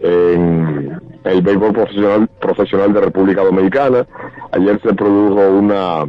[0.00, 4.06] en el béisbol profesional, profesional de República Dominicana.
[4.52, 6.04] Ayer se produjo una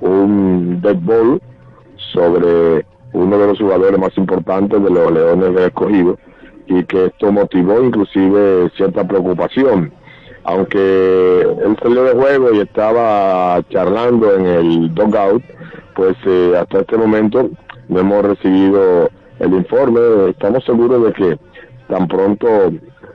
[0.00, 1.40] un dead ball
[2.12, 6.18] sobre uno de los jugadores más importantes de los Leones de Escogido
[6.66, 9.92] y que esto motivó inclusive cierta preocupación.
[10.44, 15.42] Aunque él salió de juego y estaba charlando en el dugout,
[15.94, 17.50] pues eh, hasta este momento
[17.88, 20.30] no hemos recibido el informe.
[20.30, 21.38] Estamos seguros de que
[21.88, 22.46] tan pronto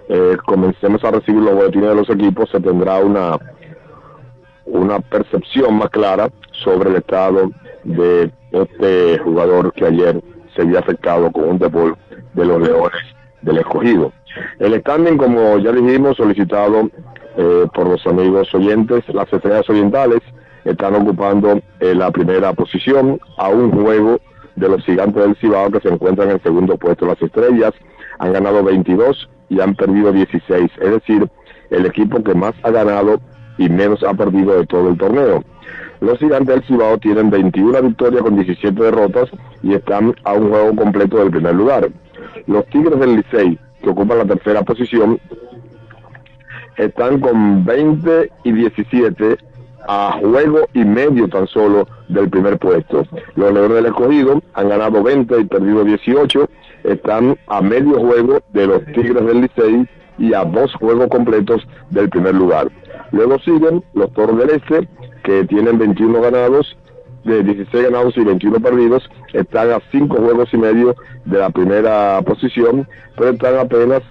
[0.10, 3.38] eh, comencemos a recibir los boletines de los equipos, se tendrá una,
[4.66, 7.52] una percepción más clara sobre el estado
[7.84, 10.22] de este jugador que ayer
[10.56, 11.96] se había afectado con un debol
[12.34, 13.02] de los Leones
[13.42, 14.12] del Escogido.
[14.60, 16.90] El standing, como ya dijimos, solicitado
[17.38, 20.22] eh, por los amigos oyentes, las estrellas orientales
[20.64, 24.20] están ocupando eh, la primera posición a un juego
[24.56, 27.06] de los gigantes del Cibao que se encuentran en el segundo puesto.
[27.06, 27.74] Las estrellas
[28.20, 31.30] han ganado 22 y han perdido 16, es decir,
[31.70, 33.20] el equipo que más ha ganado
[33.58, 35.44] y menos ha perdido de todo el torneo.
[36.02, 39.30] Los gigantes del Cibao tienen 21 victorias con 17 derrotas
[39.64, 41.90] y están a un juego completo del primer lugar.
[42.48, 45.20] Los Tigres del Licey, que ocupan la tercera posición,
[46.78, 49.38] están con 20 y 17
[49.88, 53.06] a juego y medio tan solo del primer puesto.
[53.36, 56.50] Los Leones del Escogido han ganado 20 y perdido 18,
[56.88, 62.10] están a medio juego de los Tigres del Licey y a dos juegos completos del
[62.10, 62.72] primer lugar.
[63.12, 64.88] Luego siguen los Toros del Este,
[65.24, 66.78] que tienen 21 ganados,
[67.24, 72.22] de 16 ganados y 21 perdidos, están a cinco juegos y medio de la primera
[72.22, 74.02] posición, pero están apenas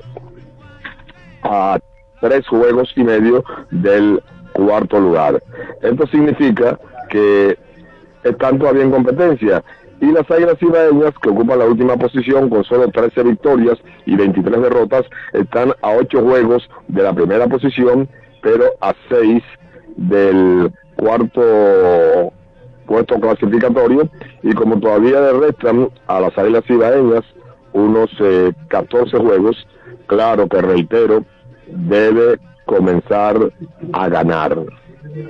[1.42, 1.78] a
[2.20, 4.20] tres juegos y medio del
[4.52, 5.42] cuarto lugar.
[5.82, 7.56] Esto significa que
[8.24, 9.62] están todavía en competencia.
[10.00, 14.62] Y las Águilas Ibaeñas, que ocupan la última posición con solo 13 victorias y 23
[14.62, 18.08] derrotas, están a 8 juegos de la primera posición,
[18.42, 19.42] pero a 6
[19.96, 22.32] del cuarto
[22.86, 24.08] puesto clasificatorio.
[24.42, 27.24] Y como todavía le restan a las Águilas Ibaeñas
[27.72, 29.66] unos eh, 14 juegos,
[30.06, 31.24] claro que reitero,
[31.66, 33.36] debe comenzar
[33.92, 34.58] a ganar.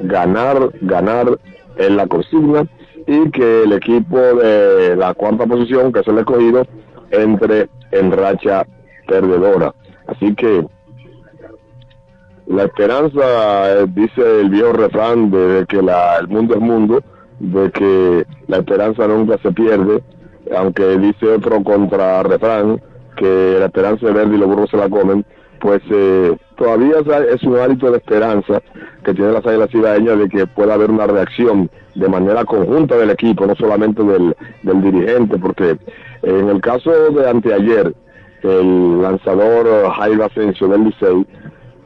[0.03, 1.39] Ganar, ganar
[1.77, 2.67] en la consigna
[3.07, 6.67] y que el equipo de la cuarta posición, que es el escogido,
[7.11, 8.67] entre en racha
[9.07, 9.75] perdedora.
[10.07, 10.67] Así que
[12.47, 13.21] la esperanza,
[13.73, 17.03] eh, dice el viejo refrán de que la, el mundo es mundo,
[17.39, 20.03] de que la esperanza nunca se pierde,
[20.55, 22.83] aunque dice otro contra refrán
[23.17, 25.25] que la esperanza es verde y los burros se la comen,
[25.65, 26.97] pues eh, todavía
[27.33, 28.61] es un hálito de esperanza
[29.03, 33.09] que tiene las águilas cibaeñas de que pueda haber una reacción de manera conjunta del
[33.09, 35.79] equipo, no solamente del, del dirigente, porque
[36.23, 37.95] en el caso de anteayer,
[38.43, 41.27] el lanzador Jairo Asensio del Licey,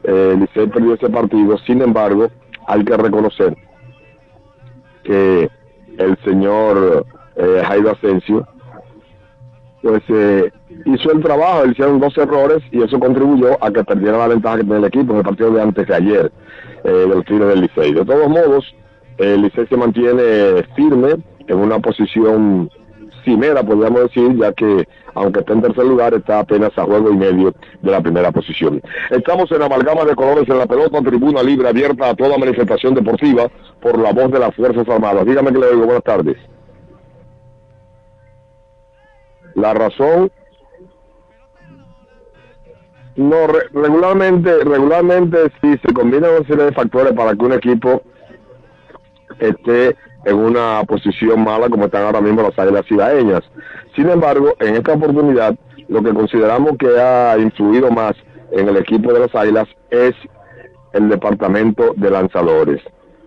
[0.03, 2.27] eh, Licey perdió ese partido, sin embargo,
[2.67, 3.55] hay que reconocer
[5.05, 5.49] que
[5.99, 7.05] el señor
[7.37, 8.45] eh, Jairo Asensio
[9.81, 10.51] pues eh,
[10.85, 14.63] hizo el trabajo, hicieron dos errores y eso contribuyó a que perdiera la ventaja que
[14.63, 16.31] tenía el equipo en el partido de antes de ayer,
[16.83, 17.93] eh, de los Tigres del Licey.
[17.93, 18.75] De todos modos,
[19.17, 21.15] el Licey se mantiene firme
[21.47, 22.69] en una posición
[23.23, 27.17] cimera, podríamos decir, ya que aunque está en tercer lugar, está apenas a juego y
[27.17, 28.81] medio de la primera posición.
[29.09, 33.49] Estamos en amalgama de colores en la pelota, tribuna libre abierta a toda manifestación deportiva
[33.81, 35.25] por la voz de las Fuerzas Armadas.
[35.25, 36.37] Dígame que le digo buenas tardes.
[39.59, 40.31] La razón
[43.15, 48.01] no re- regularmente regularmente sí se combinan una serie de factores para que un equipo
[49.39, 53.41] esté en una posición mala como están ahora mismo las águilas cibaeñas.
[53.95, 55.55] Sin embargo, en esta oportunidad,
[55.89, 58.13] lo que consideramos que ha influido más
[58.51, 60.13] en el equipo de las águilas es
[60.93, 62.81] el departamento de lanzadores.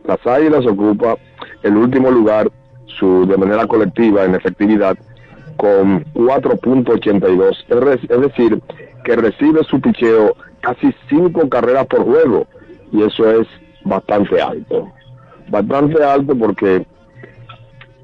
[0.04, 1.16] Las águilas ocupa
[1.62, 2.50] el último lugar
[2.98, 4.96] su, de manera colectiva en efectividad
[5.57, 8.61] con 4.82, es decir,
[9.05, 12.46] que recibe su picheo casi cinco carreras por juego
[12.92, 13.46] y eso es
[13.84, 14.90] bastante alto.
[15.48, 16.86] Bastante alto porque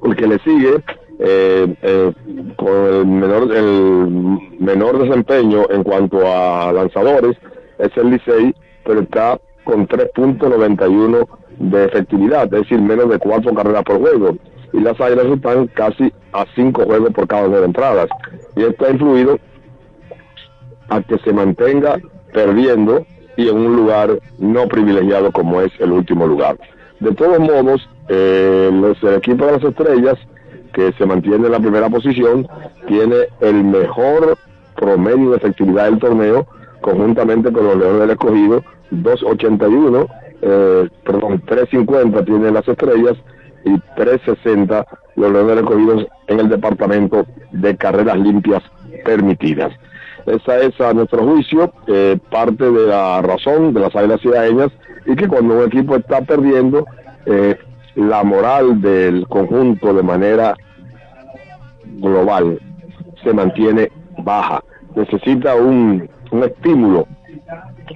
[0.04, 0.82] El que le sigue
[1.20, 2.12] eh, eh,
[2.56, 7.36] con el menor, el menor desempeño en cuanto a lanzadores
[7.78, 11.26] es el Licey, pero está con 3.91
[11.58, 14.36] de efectividad, es decir, menos de cuatro carreras por juego.
[14.72, 18.08] Y las Águilas están casi a cinco juegos por cada nueve entradas.
[18.56, 19.38] Y esto ha influido
[20.88, 21.98] a que se mantenga
[22.32, 23.06] perdiendo
[23.36, 26.58] y en un lugar no privilegiado como es el último lugar.
[27.00, 30.18] De todos modos, eh, el equipo de las estrellas,
[30.72, 32.48] que se mantiene en la primera posición,
[32.86, 34.36] tiene el mejor
[34.76, 36.46] promedio de efectividad del torneo,
[36.80, 40.06] conjuntamente con los Leones del Escogido, 281,
[40.40, 43.16] eh, perdón, 350 tienen las estrellas
[43.64, 44.86] y 360
[45.16, 48.62] los Leones del Escogido en el departamento de carreras limpias
[49.04, 49.72] permitidas.
[50.26, 54.68] Esa es, a nuestro juicio, eh, parte de la razón de las águilas ciudadeñas
[55.06, 56.86] y que cuando un equipo está perdiendo,
[57.26, 57.56] eh,
[57.94, 60.54] la moral del conjunto de manera
[61.84, 62.60] global
[63.24, 64.62] se mantiene baja.
[64.94, 67.06] Necesita un, un estímulo,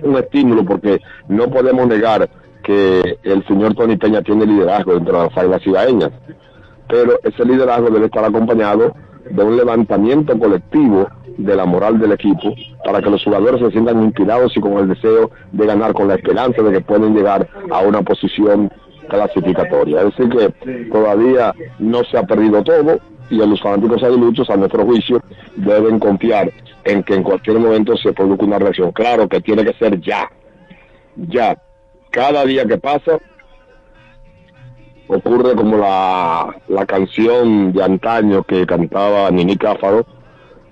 [0.03, 2.29] un estímulo porque no podemos negar
[2.63, 6.13] que el señor Tony Peña tiene liderazgo dentro de las águilas
[6.89, 8.95] pero ese liderazgo debe estar acompañado
[9.31, 11.09] de un levantamiento colectivo
[11.39, 12.55] de la moral del equipo
[12.85, 16.17] para que los jugadores se sientan inspirados y con el deseo de ganar, con la
[16.17, 18.71] esperanza de que pueden llegar a una posición
[19.09, 20.03] clasificatoria.
[20.03, 22.99] Es decir, que todavía no se ha perdido todo
[23.31, 25.23] y a los fanáticos aguiluchos, a nuestro juicio,
[25.57, 26.53] deben confiar
[26.85, 28.93] en que en cualquier momento se produzca una reacción.
[28.93, 30.31] Claro que tiene que ser ya,
[31.17, 31.57] ya.
[32.13, 33.19] Cada día que pasa
[35.09, 40.05] ocurre como la, la canción de antaño que cantaba Nini Cáfaro,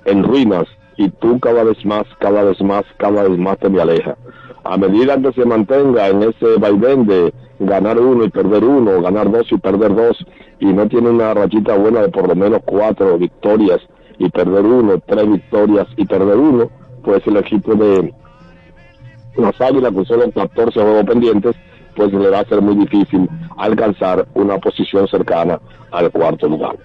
[0.04, 0.66] en ruinas
[0.98, 4.18] y tú cada vez más, cada vez más, cada vez más te me aleja.
[4.64, 9.30] A medida que se mantenga en ese vaivén de ganar uno y perder uno, ganar
[9.30, 10.18] dos y perder dos,
[10.58, 13.80] y no tiene una rachita buena de por lo menos cuatro victorias
[14.18, 16.70] y perder uno, tres victorias y perder uno,
[17.02, 18.12] pues el equipo de
[19.36, 21.56] las Águilas, con solo 14 juegos pendientes,
[21.96, 25.60] pues le va a ser muy difícil alcanzar una posición cercana
[25.90, 26.76] al cuarto lugar.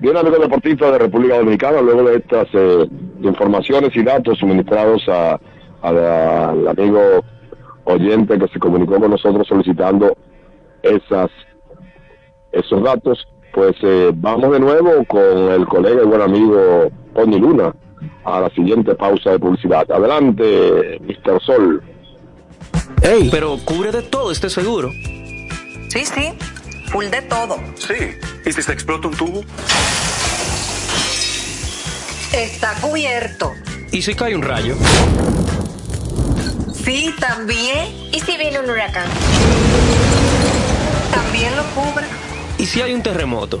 [0.00, 2.86] Bien, amigos deportistas de República Dominicana, luego de estas eh,
[3.22, 5.38] informaciones y datos suministrados a
[5.92, 7.00] la- al amigo
[7.84, 10.16] oyente que se comunicó con nosotros solicitando
[10.82, 11.30] esas
[12.52, 15.20] esos datos, pues eh, vamos de nuevo con
[15.52, 17.72] el colega y buen amigo Tony Luna
[18.24, 19.90] a la siguiente pausa de publicidad.
[19.90, 21.42] Adelante, Mr.
[21.42, 21.82] Sol.
[23.02, 24.90] Ey, pero cubre de todo este seguro.
[25.88, 26.32] Sí, sí,
[26.90, 27.56] full de todo.
[27.76, 27.94] Sí.
[28.44, 29.42] ¿Y si se explota un tubo?
[32.32, 33.52] Está cubierto.
[33.90, 34.76] ¿Y si cae un rayo?
[36.72, 37.88] Sí, también.
[38.12, 39.08] ¿Y si viene un huracán?
[41.12, 42.06] También lo cubre.
[42.58, 43.60] ¿Y si hay un terremoto?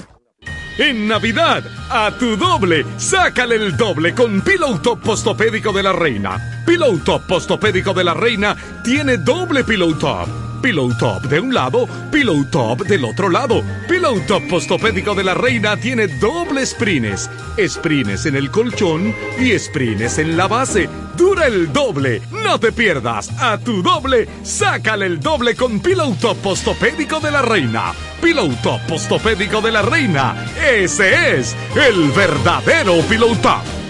[0.77, 6.63] En Navidad, a tu doble, sácale el doble con Pillow Top Postopédico de la Reina.
[6.65, 10.50] Pillow Top Postopédico de la Reina tiene doble Pillow Top.
[10.61, 13.63] Pillow Top de un lado, Pillow Top del otro lado.
[13.87, 17.29] Pillow Top Postopédico de la Reina tiene doble sprines.
[17.67, 20.87] Sprines en el colchón y sprines en la base.
[21.17, 22.21] Dura el doble.
[22.31, 23.29] No te pierdas.
[23.39, 27.93] A tu doble, sácale el doble con Pillow Top Postopédico de la Reina.
[28.21, 30.45] Pillow Top Postopédico de la Reina.
[30.63, 33.80] Ese es el verdadero Pillow Top.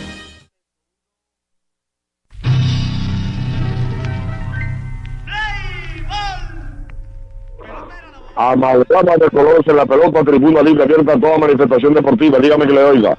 [8.36, 12.40] Amalgama de colores en la pelota, tribuna libre abierta a toda manifestación deportiva.
[12.40, 13.18] Dígame que le oiga.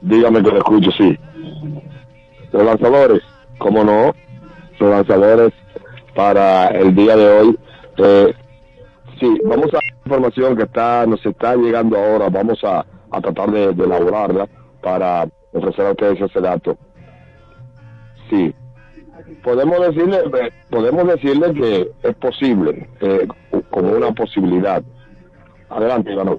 [0.00, 1.18] Dígame que le escuche, sí.
[2.52, 3.22] Los lanzadores,
[3.58, 4.14] ¿cómo no?
[4.78, 5.52] Los lanzadores
[6.14, 7.58] para el día de hoy.
[7.98, 8.34] Eh,
[9.20, 12.28] sí, vamos a la información que está nos está llegando ahora.
[12.28, 14.48] Vamos a, a tratar de, de elaborarla
[14.82, 16.76] para ofrecer a ustedes ese dato.
[18.30, 18.54] Sí,
[19.42, 23.26] podemos decirle eh, podemos decirle que es posible eh,
[23.70, 24.82] como una posibilidad.
[25.68, 26.38] Adelante Iván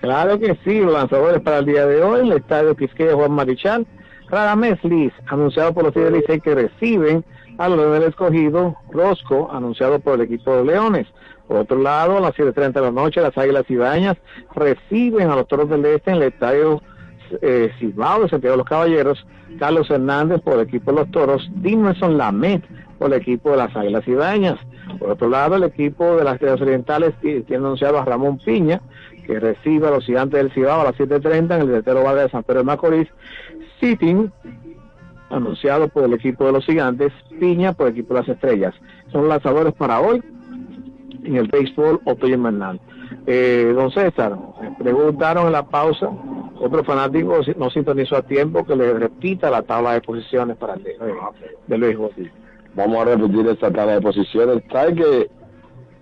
[0.00, 3.86] Claro que sí, los lanzadores para el día de hoy, el estadio Quisqueya Juan Marichal,
[4.28, 7.24] Radamés Liz, anunciado por los Tigres que reciben
[7.58, 11.06] a los del Escogido, Rosco, anunciado por el equipo de Leones,
[11.46, 14.16] Por otro lado, a las 7.30 de la noche, las Águilas Ibañas
[14.54, 16.82] reciben a los Toros del Este en el estadio
[17.40, 19.26] eh, Cibao de Santiago de los Caballeros,
[19.58, 22.62] Carlos Hernández por el equipo de los Toros, Dimerson Lamet
[22.98, 24.58] por el equipo de las Águilas Ibañas.
[24.98, 28.80] Por otro lado, el equipo de las Estrellas Orientales ti- tiene anunciado a Ramón Piña,
[29.26, 32.28] que recibe a los gigantes del Cibao a las 7.30 en el letero Valle de
[32.30, 33.08] San Pedro de Macorís,
[33.80, 34.30] Sitting,
[35.30, 38.74] anunciado por el equipo de los gigantes, Piña por el equipo de las Estrellas.
[39.10, 40.22] Son lanzadores para hoy
[41.24, 42.80] en el béisbol Otoño Hernán.
[43.26, 44.36] Eh, don César,
[44.78, 46.08] preguntaron en la pausa,
[46.58, 50.82] otro fanático no sintonizó a tiempo que le repita la tabla de posiciones para el
[50.82, 50.96] de,
[51.66, 52.10] de béisbol.
[52.74, 54.62] Vamos a repetir esa tabla de posiciones.
[54.70, 55.30] Sabe que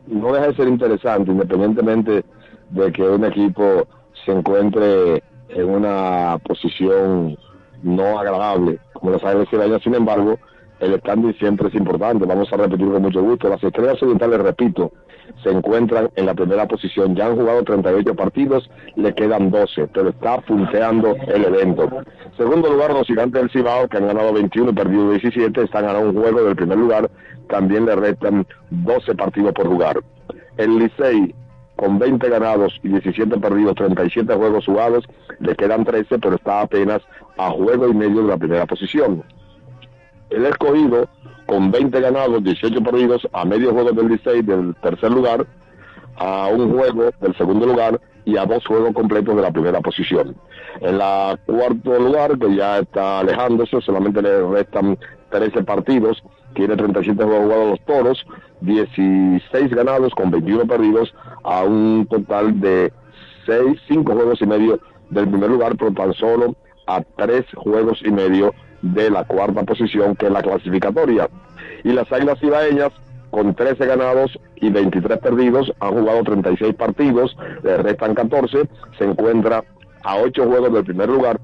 [0.06, 2.24] no deja de ser interesante, independientemente
[2.70, 3.86] de que un equipo
[4.24, 7.36] se encuentre en una posición
[7.82, 9.82] no agradable, como Águilas Ibañas.
[9.82, 10.38] Sin embargo,
[10.80, 12.24] el standing siempre es importante.
[12.26, 13.48] Vamos a repetir con mucho gusto.
[13.48, 14.92] Las Estrellas Orientales, repito,
[15.42, 17.14] se encuentran en la primera posición.
[17.14, 21.88] Ya han jugado 38 partidos, le quedan 12, pero está punteando el evento.
[22.36, 25.98] Segundo lugar, los gigantes del Cibao, que han ganado 21 y perdido 17, están a
[25.98, 27.10] un juego del primer lugar.
[27.48, 30.00] También le restan 12 partidos por jugar.
[30.56, 31.34] El Licey,
[31.76, 35.04] con 20 ganados y 17 perdidos, 37 juegos jugados,
[35.40, 37.00] le quedan 13, pero está apenas
[37.38, 39.24] a juego y medio de la primera posición.
[40.30, 41.08] El escogido,
[41.46, 45.44] con 20 ganados, 18 perdidos, a medio juego del Licey del tercer lugar,
[46.16, 50.36] a un juego del segundo lugar y a dos juegos completos de la primera posición.
[50.80, 54.96] En la cuarto lugar, que ya está alejándose, solamente le restan
[55.30, 56.22] 13 partidos,
[56.54, 58.26] tiene 37 juegos jugados los toros,
[58.60, 61.12] 16 ganados con 21 perdidos,
[61.42, 62.92] a un total de
[63.46, 64.78] 6, 5 juegos y medio
[65.10, 66.54] del primer lugar, pero tan solo
[66.86, 71.28] a 3 juegos y medio de la cuarta posición, que es la clasificatoria.
[71.84, 72.92] Y las Águilas Ibaeñas,
[73.30, 78.68] con 13 ganados y 23 perdidos, han jugado 36 partidos, le restan 14,
[78.98, 79.64] se encuentra
[80.02, 81.40] a 8 juegos del primer lugar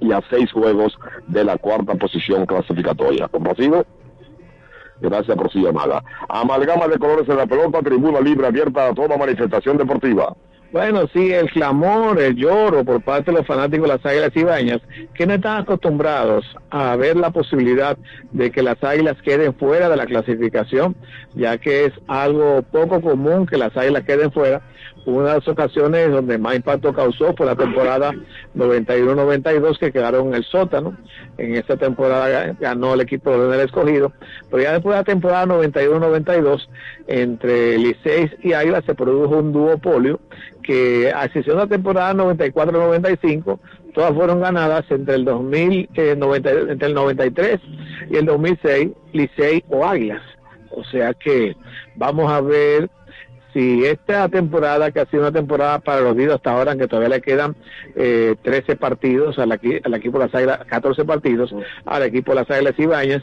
[0.00, 3.28] y a 6 juegos de la cuarta posición clasificatoria.
[3.28, 3.84] ¿Complacido?
[5.00, 6.02] Gracias por su llamada.
[6.28, 10.34] Amalgama de colores en la pelota, tribuna libre abierta a toda manifestación deportiva.
[10.72, 14.80] Bueno, sí, el clamor, el lloro por parte de los fanáticos de las Águilas Ibañas,
[15.14, 17.98] que no están acostumbrados a ver la posibilidad
[18.30, 20.94] de que las Águilas queden fuera de la clasificación,
[21.34, 24.62] ya que es algo poco común que las Águilas queden fuera.
[25.06, 28.12] Una de las ocasiones donde más impacto causó fue la temporada
[28.54, 30.96] 91-92 que quedaron en el sótano.
[31.38, 34.12] En esa temporada ganó el equipo del escogido,
[34.50, 36.68] pero ya después de la temporada 91-92
[37.06, 40.20] entre Licey y Águilas se produjo un duopolio
[40.62, 43.58] que a excepción de la temporada 94-95
[43.94, 47.60] todas fueron ganadas entre el 2000 eh, 90 entre el 93
[48.10, 50.22] y el 2006 Licey o Águilas
[50.70, 51.56] o sea que
[51.96, 52.88] vamos a ver
[53.52, 57.16] si esta temporada, que ha sido una temporada para los Didos hasta ahora, que todavía
[57.16, 57.56] le quedan
[57.96, 62.50] eh, 13 partidos al, al equipo de las Águilas, 14 partidos al equipo de las
[62.50, 63.22] Águilas Ibañez,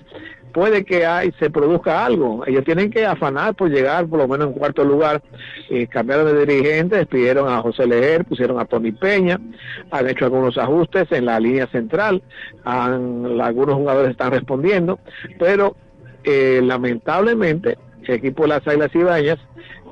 [0.53, 2.43] puede que hay, se produzca algo.
[2.45, 5.21] Ellos tienen que afanar por llegar por lo menos en cuarto lugar.
[5.69, 9.39] Eh, cambiaron de dirigente, despidieron a José Leger, pusieron a Tony Peña,
[9.91, 12.23] han hecho algunos ajustes en la línea central,
[12.63, 14.99] han, algunos jugadores están respondiendo,
[15.37, 15.75] pero
[16.23, 19.37] eh, lamentablemente el equipo de las Águilas Ibañas,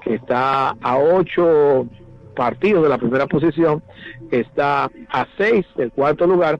[0.05, 1.87] que está a ocho
[2.35, 3.81] partidos de la primera posición,
[4.29, 6.59] está a seis del cuarto lugar,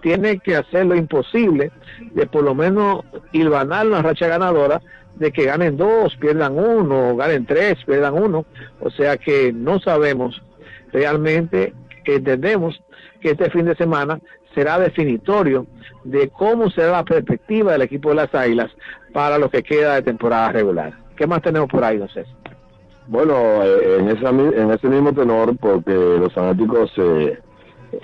[0.00, 1.70] tiene que hacer lo imposible
[2.12, 4.80] de por lo menos hilvanar una racha ganadora
[5.16, 8.46] de que ganen dos, pierdan uno, ganen tres, pierdan uno.
[8.80, 10.42] O sea que no sabemos
[10.92, 11.74] realmente,
[12.04, 12.80] entendemos
[13.20, 14.20] que este fin de semana
[14.54, 15.66] será definitorio
[16.04, 18.70] de cómo será la perspectiva del equipo de las Águilas
[19.12, 20.92] para lo que queda de temporada regular.
[21.16, 22.08] ¿Qué más tenemos por ahí, don?
[23.08, 27.38] Bueno, eh, en, esa, en ese mismo tenor, porque los fanáticos eh,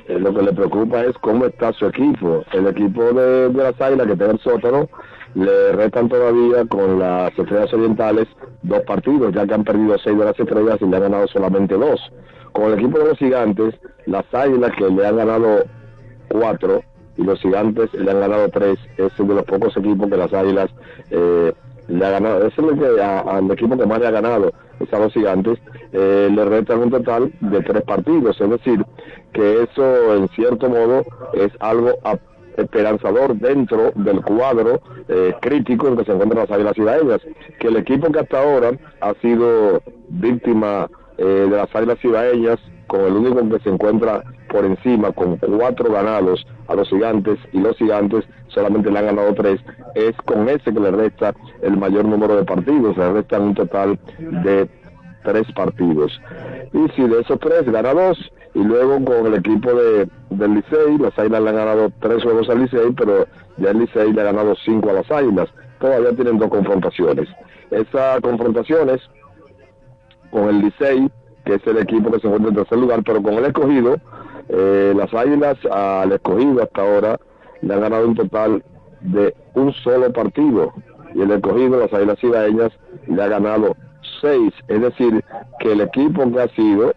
[0.09, 2.45] lo que les preocupa es cómo está su equipo.
[2.53, 4.89] El equipo de, de las Águilas que está en el sótano
[5.35, 8.29] le restan todavía con las Estrellas Orientales
[8.63, 11.75] dos partidos, ya que han perdido seis de las Estrellas y le han ganado solamente
[11.75, 12.01] dos.
[12.53, 13.75] Con el equipo de los Gigantes,
[14.07, 15.65] las Águilas que le han ganado
[16.29, 16.83] cuatro
[17.17, 20.33] y los Gigantes le han ganado tres, es uno de los pocos equipos que las
[20.33, 20.71] Águilas
[21.11, 21.53] eh,
[21.89, 24.99] le ha ganado, es el que al equipo que más le ha ganado, es a
[24.99, 25.59] los gigantes,
[25.93, 28.85] eh, le restan un total de tres partidos, es decir,
[29.33, 31.05] que eso en cierto modo
[31.35, 31.91] es algo
[32.57, 37.21] esperanzador dentro del cuadro eh, crítico en que se encuentran las águilas ibaeñas,
[37.59, 40.89] que el equipo que hasta ahora ha sido víctima
[41.19, 45.91] eh, de las Águilas Cibaeñas, con el único que se encuentra por encima, con cuatro
[45.91, 49.61] ganados a los gigantes, y los gigantes solamente le han ganado tres,
[49.95, 53.99] es con ese que le resta el mayor número de partidos, le restan un total
[54.19, 54.69] de
[55.25, 56.21] tres partidos.
[56.73, 58.19] Y si de esos tres gana dos,
[58.55, 62.49] y luego con el equipo de, del Licey, las Águilas le han ganado tres juegos
[62.51, 65.49] al Licey, pero ya el Licey le ha ganado cinco a las Águilas.
[65.81, 67.29] Todavía tienen dos confrontaciones.
[67.71, 69.01] Esas confrontaciones
[70.33, 71.09] con el Licey,
[71.45, 73.97] que es el equipo que se encuentra en tercer lugar, pero con el escogido,
[74.49, 77.21] eh, las Águilas al escogido hasta ahora
[77.61, 78.65] le han ganado un total
[79.03, 80.73] de un solo partido.
[81.15, 82.73] Y el escogido, las Águilas Cibaeñas,
[83.07, 83.77] le ha ganado
[84.21, 84.53] seis.
[84.69, 85.23] Es decir,
[85.61, 86.95] que el equipo que ha sido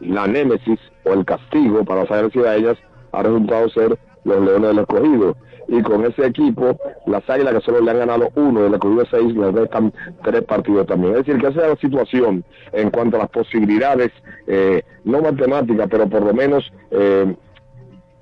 [0.00, 2.78] la némesis o el castigo para las Águilas Cibaeñas
[3.12, 5.36] ha resultado ser los Leones del Escogido.
[5.68, 9.34] Y con ese equipo, las Águilas que solo le han ganado uno, el Escogido seis,
[9.34, 9.92] le restan
[10.22, 11.12] tres partidos también.
[11.14, 14.10] Es decir, que esa es la situación en cuanto a las posibilidades,
[14.46, 17.34] eh, no matemáticas, pero por lo menos eh,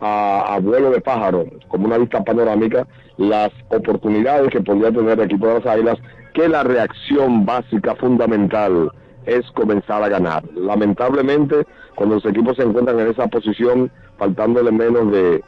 [0.01, 2.87] a, a vuelo de pájaro, como una vista panorámica,
[3.17, 5.99] las oportunidades que podría tener el equipo de las Águilas,
[6.35, 8.91] que la reacción básica fundamental
[9.25, 10.45] es comenzar a ganar.
[10.55, 15.43] Lamentablemente, cuando los equipos se encuentran en esa posición, faltándole menos de,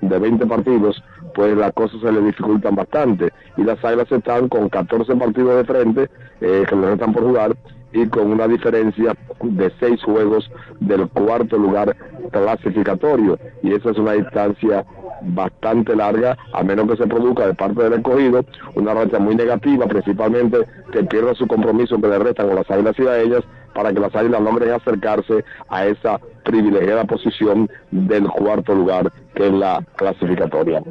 [0.00, 1.02] de 20 partidos,
[1.34, 3.32] pues las cosas se les dificultan bastante.
[3.56, 6.10] Y las Águilas están con 14 partidos de frente,
[6.40, 7.56] eh, que les están por jugar,
[7.92, 10.50] y con una diferencia de seis juegos
[10.80, 11.96] del cuarto lugar
[12.30, 13.38] clasificatorio.
[13.62, 14.84] Y esa es una distancia
[15.22, 18.44] bastante larga, a menos que se produzca de parte del escogido
[18.74, 20.58] una racha muy negativa, principalmente
[20.92, 23.42] que pierda su compromiso que le restan con las águilas cibaeñas
[23.74, 29.52] para que las águilas logren acercarse a esa privilegiada posición del cuarto lugar que es
[29.52, 30.82] la clasificatoria.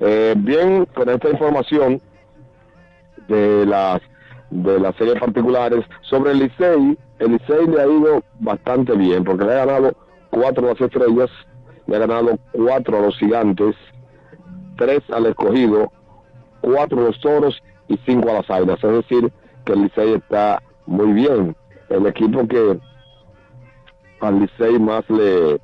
[0.00, 2.00] Eh, bien, con esta información
[3.28, 4.00] de las
[4.50, 9.44] de las series particulares sobre el Licey, el Licey le ha ido bastante bien porque
[9.44, 9.94] le ha ganado
[10.30, 11.30] cuatro a las estrellas,
[11.86, 13.74] le ha ganado cuatro a los gigantes,
[14.76, 15.92] tres al escogido,
[16.60, 18.82] cuatro a los toros y cinco a las águilas.
[18.82, 19.32] Es decir,
[19.64, 21.56] que el Licey está muy bien.
[21.88, 22.78] El equipo que
[24.20, 25.60] al Licey más le,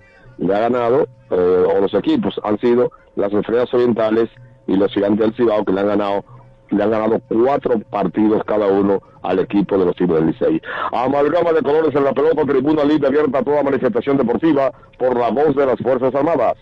[0.54, 4.28] ha ganado, eh, o los equipos, han sido las estrellas orientales
[4.66, 6.24] y los gigantes del Cibao que le han ganado
[6.70, 10.62] le han ganado cuatro partidos cada uno al equipo de los Tigres del Licey.
[10.92, 15.30] Amalgama de colores en la pelota, tribuna libre abierta a toda manifestación deportiva por la
[15.30, 16.56] voz de las Fuerzas Armadas.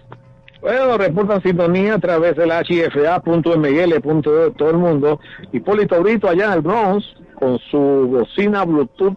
[0.60, 4.52] Bueno, reportan sintonía a través del hfa.ml.
[4.56, 5.20] todo el mundo.
[5.52, 9.16] Hipólito Brito allá en el Bronx con su bocina Bluetooth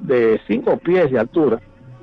[0.00, 1.60] de cinco pies de altura.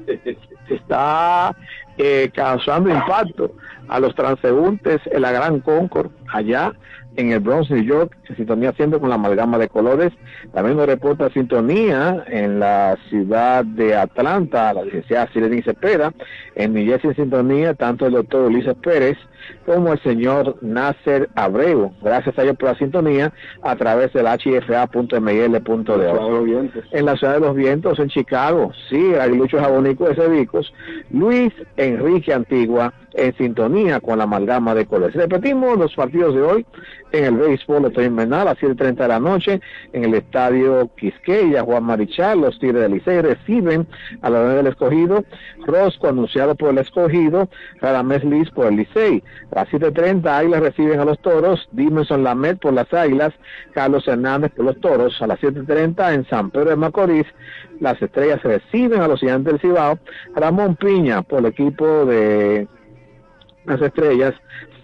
[0.69, 1.53] Está
[1.97, 3.51] eh, causando impacto
[3.89, 6.71] a los transeúntes en la Gran Concord allá
[7.19, 10.13] en el Bronx, New York, en sintonía siendo con la amalgama de colores.
[10.53, 16.13] También nos reporta sintonía en la ciudad de Atlanta, la licenciada Sirene Cepeda,
[16.55, 19.17] en New Jersey en sintonía, tanto el doctor Ulises Pérez
[19.65, 21.91] como el señor Nasser Abreu.
[22.01, 25.49] Gracias a ellos por la sintonía a través del hfa.ml.de.
[26.91, 30.73] En la ciudad de los vientos, en Chicago, sí, Aguilucho Jabonico de Cedicos,
[31.11, 35.15] Luis Enrique Antigua, en sintonía con la amalgama de colores.
[35.15, 36.65] Repetimos los partidos de hoy
[37.11, 39.61] en el béisbol de invernal a 7.30 de la noche
[39.93, 43.87] en el estadio Quisqueya, Juan Marichal, los Tigres del Licey reciben
[44.21, 45.23] a la del escogido,
[45.65, 47.49] Rosco anunciado por el escogido,
[47.81, 49.23] Radamés Liz por el Licey.
[49.51, 53.33] A las 7.30 Águilas reciben a los Toros, Dimenson Lamet por las Águilas,
[53.73, 55.21] Carlos Hernández por los Toros.
[55.21, 57.25] A las 7.30 en San Pedro de Macorís,
[57.79, 59.99] las Estrellas reciben a los Gigantes del Cibao,
[60.35, 62.67] Ramón Piña por el equipo de
[63.65, 64.33] las Estrellas,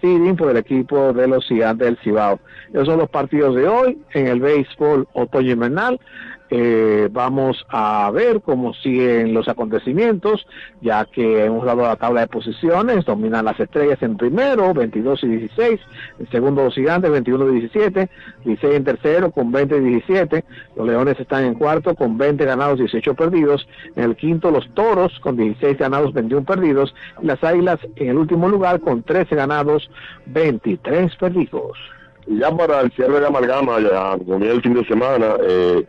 [0.00, 2.38] Siding por el equipo de los Gigantes del Cibao.
[2.72, 5.98] Esos son los partidos de hoy en el béisbol otoño invernal.
[6.48, 10.46] Eh, vamos a ver cómo siguen los acontecimientos,
[10.80, 15.28] ya que hemos dado la tabla de posiciones, dominan las estrellas en primero, 22 y
[15.28, 15.80] 16,
[16.20, 18.10] en segundo los gigantes, 21 y 17,
[18.44, 20.44] 16 en tercero con 20 y 17,
[20.76, 23.66] los leones están en cuarto con 20 ganados, 18 perdidos,
[23.96, 28.48] en el quinto los toros con 16 ganados, 21 perdidos, las águilas en el último
[28.48, 29.90] lugar con 13 ganados,
[30.26, 31.76] 23 perdidos.
[32.28, 35.86] Y ya para el cierre de amalgama, ya con el fin de semana, eh,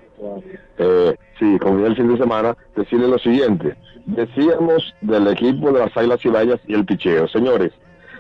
[0.78, 3.76] eh, sí, con el fin de semana, decirle lo siguiente.
[4.06, 7.28] Decíamos del equipo de las Águilas Cibaeñas y el picheo.
[7.28, 7.72] Señores,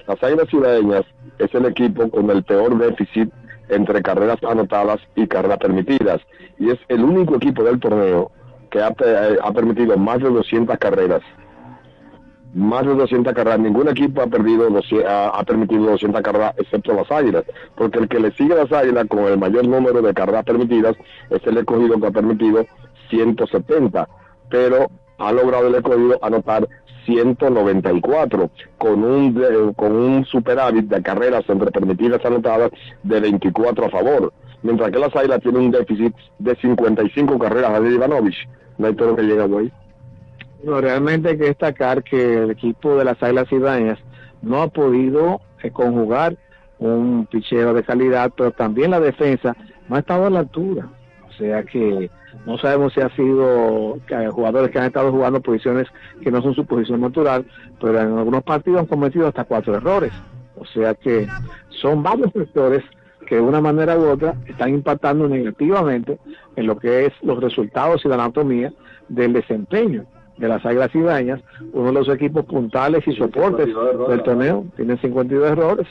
[0.07, 1.05] las Águilas Cibaeñas
[1.39, 3.31] es el equipo con el peor déficit
[3.69, 6.21] entre carreras anotadas y carreras permitidas.
[6.59, 8.31] Y es el único equipo del torneo
[8.69, 11.21] que ha, eh, ha permitido más de 200 carreras
[12.53, 13.59] más de 200 carreras.
[13.59, 14.67] Ningún equipo ha perdido
[15.07, 17.43] ha, permitido 200 carreras excepto las Águilas,
[17.75, 20.95] porque el que le sigue a las Águilas con el mayor número de carreras permitidas
[21.29, 22.65] es el escogido que ha permitido
[23.09, 24.07] 170,
[24.49, 26.67] pero ha logrado el escogido anotar
[27.05, 32.71] 194 con un con un superávit de carreras entre permitidas anotadas
[33.03, 37.91] de 24 a favor, mientras que las Águilas tienen un déficit de 55 carreras de
[37.91, 38.47] Ivanovich.
[38.77, 39.71] No hay todo lo que llega ahí.
[40.63, 43.99] Realmente hay que destacar que el equipo de las Águilas Ibañas
[44.41, 46.37] no ha podido eh, conjugar
[46.79, 49.55] un picheo de calidad, pero también la defensa
[49.87, 50.87] no ha estado a la altura.
[51.27, 52.09] O sea que
[52.45, 53.97] no sabemos si ha sido
[54.31, 55.87] jugadores que han estado jugando posiciones
[56.21, 57.45] que no son su posición natural,
[57.79, 60.11] pero en algunos partidos han cometido hasta cuatro errores.
[60.55, 61.27] O sea que
[61.69, 62.83] son varios factores
[63.27, 66.17] que de una manera u otra están impactando negativamente
[66.55, 68.73] en lo que es los resultados y la anatomía
[69.09, 70.05] del desempeño
[70.37, 71.41] de las Águilas Ibañas,
[71.73, 73.67] uno de los equipos puntales y soportes
[74.09, 75.87] del torneo, tiene 52 errores,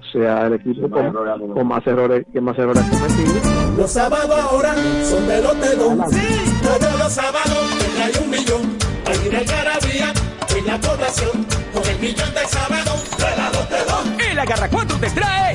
[0.00, 3.76] o sea, el equipo con, con más errores que más errores cometidos.
[3.76, 5.98] Los sábados ahora son de Lotedón.
[5.98, 8.62] Todos los sábados te trae un millón.
[9.06, 10.12] Hay una algarabía
[10.56, 11.46] en la población.
[11.74, 14.20] Con el millón de sábados de la Lotedón.
[14.30, 15.54] El Agarra 4 te trae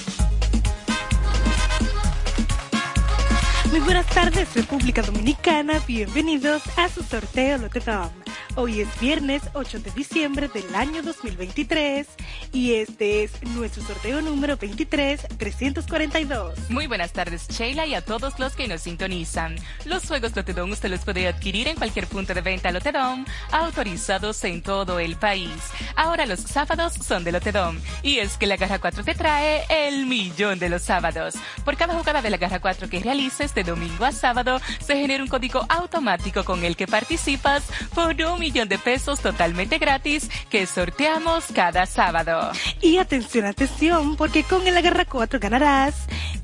[3.71, 5.79] Muy buenas tardes, República Dominicana.
[5.87, 8.20] Bienvenidos a su sorteo Lotedom.
[8.55, 12.05] Hoy es viernes 8 de diciembre del año 2023
[12.51, 16.67] y este es nuestro sorteo número 23-342.
[16.67, 19.55] Muy buenas tardes, Sheila, y a todos los que nos sintonizan.
[19.85, 23.23] Los juegos Lotedom usted los puede adquirir en cualquier punto de venta Lotedom,
[23.53, 25.53] autorizados en todo el país.
[25.95, 30.07] Ahora los sábados son de Lotedom, y es que la Garra 4 te trae el
[30.07, 31.35] millón de los sábados.
[31.63, 35.23] Por cada jugada de la Garra 4 que realices de domingo a sábado, se genera
[35.23, 37.63] un código automático con el que participas
[37.95, 42.51] por un millón de pesos totalmente gratis que sorteamos cada sábado.
[42.81, 45.93] Y atención, atención, porque con el Agarra 4 ganarás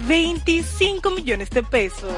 [0.05, 2.13] 25 millones de pesos.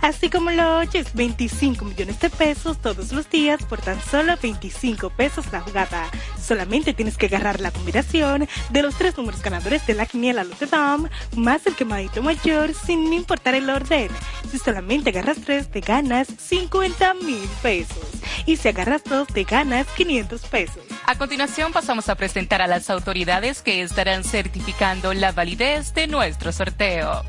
[0.00, 5.10] Así como lo oyes, 25 millones de pesos todos los días por tan solo 25
[5.10, 6.08] pesos la jugada.
[6.40, 11.08] Solamente tienes que agarrar la combinación de los tres números ganadores de la quiniela Lotedom
[11.36, 14.08] más el quemadito mayor sin importar el orden.
[14.50, 18.17] Si solamente agarras tres, te ganas 50 mil pesos.
[18.46, 20.82] Y si agarras dos, te ganas 500 pesos.
[21.06, 26.52] A continuación pasamos a presentar a las autoridades que estarán certificando la validez de nuestro
[26.52, 27.24] sorteo.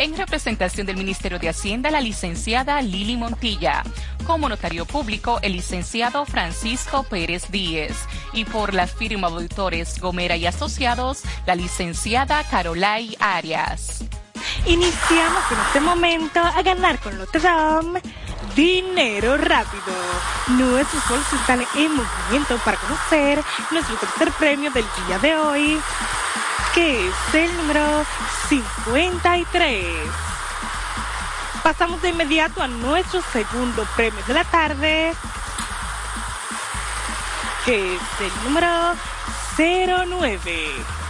[0.00, 3.82] En representación del Ministerio de Hacienda, la licenciada Lili Montilla.
[4.26, 7.94] Como notario público, el licenciado Francisco Pérez Díez.
[8.32, 14.02] Y por la firma de auditores Gomera y Asociados, la licenciada Carolai Arias.
[14.66, 17.96] Iniciamos en este momento a ganar con Lotedom
[18.54, 19.92] dinero rápido.
[20.48, 25.80] Nuestros bolsos están en movimiento para conocer nuestro tercer premio del día de hoy,
[26.74, 28.04] que es el número
[28.48, 29.84] 53.
[31.62, 35.14] Pasamos de inmediato a nuestro segundo premio de la tarde,
[37.64, 38.94] que es el número
[39.56, 41.00] 09.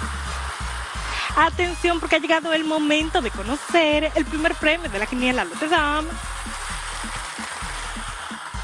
[1.36, 6.04] Atención porque ha llegado el momento de conocer el primer premio de la quiniela Lotedom,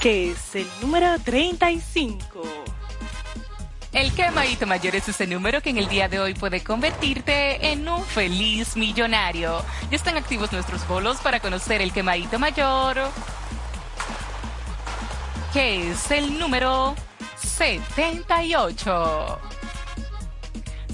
[0.01, 2.43] que es el número 35.
[3.93, 7.89] El quemadito mayor es ese número que en el día de hoy puede convertirte en
[7.89, 9.65] un feliz millonario.
[9.91, 12.99] Ya están activos nuestros bolos para conocer el quemadito mayor,
[15.53, 16.95] que es el número
[17.39, 19.41] 78.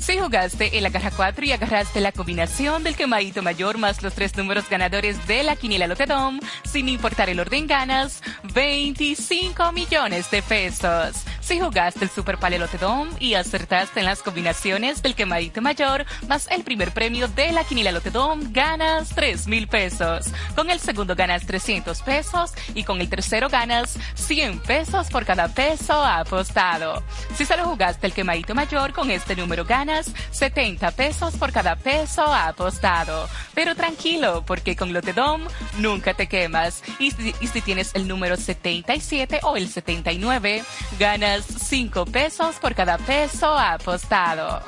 [0.03, 4.37] Si jugaste el agarra 4 y agarraste la combinación del quemadito mayor más los tres
[4.37, 8.21] números ganadores de la quiniela Lotedom, sin importar el orden ganas,
[8.53, 11.23] 25 millones de pesos.
[11.41, 16.49] Si jugaste el Super Pale Lotedom y acertaste en las combinaciones del quemadito mayor más
[16.51, 20.27] el primer premio de la quiniela Lotedom, ganas 3 mil pesos.
[20.57, 25.47] Con el segundo ganas 300 pesos y con el tercero ganas 100 pesos por cada
[25.47, 27.05] peso apostado.
[27.37, 29.92] Si solo jugaste el quemadito mayor, con este número ganas
[30.31, 33.29] 70 pesos por cada peso apostado.
[33.55, 35.43] Pero tranquilo, porque con Lotedom
[35.79, 36.83] nunca te quemas.
[36.99, 40.63] Y si, y si tienes el número 77 o el 79,
[40.99, 44.63] ganas 5 pesos por cada peso apostado.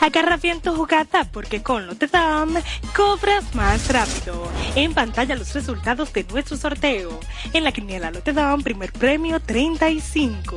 [0.00, 2.54] Agarra bien tu jugada porque con Lotedom
[2.96, 4.50] cobras más rápido.
[4.74, 7.20] En pantalla los resultados de nuestro sorteo.
[7.52, 10.56] En la quiniela Lotedom, primer premio 35.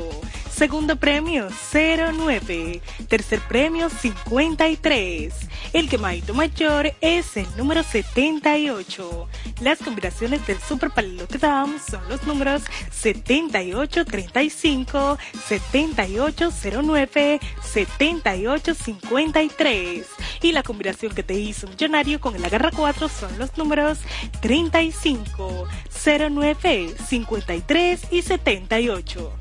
[0.64, 2.82] Segundo premio 09.
[3.10, 5.34] Tercer premio 53.
[5.74, 9.28] El quemadito mayor es el número 78.
[9.60, 15.18] Las combinaciones del Super Palote Dam son los números 7835,
[15.50, 20.06] 7809, 7853.
[20.44, 24.00] Y la combinación que te hizo millonario con el agarra 4 son los números
[24.40, 25.68] 35,
[26.06, 29.34] 09, 53 y 78.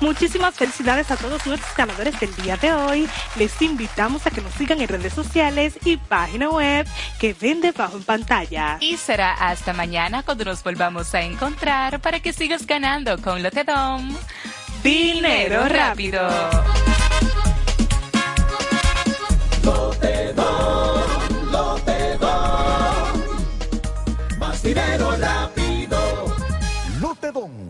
[0.00, 3.08] Muchísimas felicidades a todos nuestros ganadores del día de hoy.
[3.36, 6.86] Les invitamos a que nos sigan en redes sociales y página web
[7.18, 8.78] que ven debajo en pantalla.
[8.80, 14.16] Y será hasta mañana cuando nos volvamos a encontrar para que sigas ganando con Lotedom.
[14.82, 16.26] Dinero rápido.
[19.62, 21.02] Lotedom,
[21.52, 23.20] Lotedom.
[24.38, 26.34] Más dinero rápido.
[27.00, 27.69] Lotedom,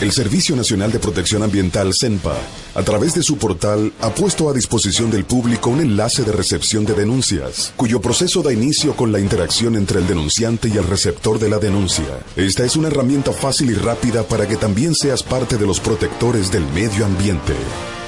[0.00, 2.36] El Servicio Nacional de Protección Ambiental CENPA,
[2.76, 6.84] a través de su portal, ha puesto a disposición del público un enlace de recepción
[6.84, 11.40] de denuncias, cuyo proceso da inicio con la interacción entre el denunciante y el receptor
[11.40, 12.20] de la denuncia.
[12.36, 16.52] Esta es una herramienta fácil y rápida para que también seas parte de los protectores
[16.52, 17.54] del medio ambiente.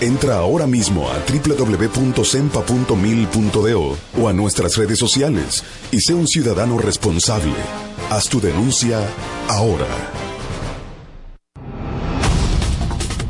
[0.00, 7.56] Entra ahora mismo a www.sempa.mil.do o a nuestras redes sociales y sé un ciudadano responsable.
[8.10, 9.00] Haz tu denuncia
[9.48, 9.88] ahora.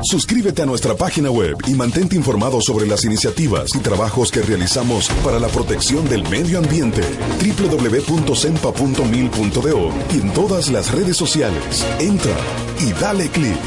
[0.03, 5.09] Suscríbete a nuestra página web y mantente informado sobre las iniciativas y trabajos que realizamos
[5.23, 7.03] para la protección del medio ambiente.
[7.39, 11.85] www.sempa.mil.do y en todas las redes sociales.
[11.99, 12.35] Entra
[12.79, 13.59] y dale clic.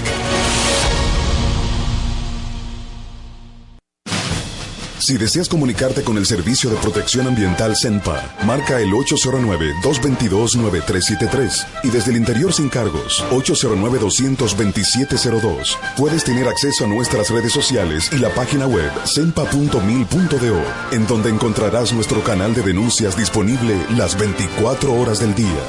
[5.04, 12.12] Si deseas comunicarte con el Servicio de Protección Ambiental CENPA, marca el 809-222-9373 y desde
[12.12, 15.76] el interior sin cargos, 809-22702.
[15.98, 21.92] Puedes tener acceso a nuestras redes sociales y la página web cenpa.mil.do, en donde encontrarás
[21.92, 25.66] nuestro canal de denuncias disponible las 24 horas del día.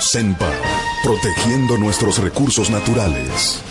[0.00, 0.50] CENPA,
[1.04, 3.62] protegiendo nuestros recursos naturales.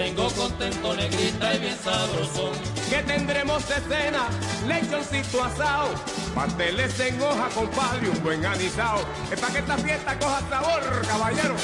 [0.00, 2.52] Vengo contento, negrita y bien sabrosón.
[2.88, 4.28] Que tendremos de cena,
[4.66, 5.90] lechoncito asado,
[6.34, 9.00] pasteles en hoja, compadre, y un buen anisado.
[9.30, 11.54] Es para que esta fiesta coja sabor, caballero.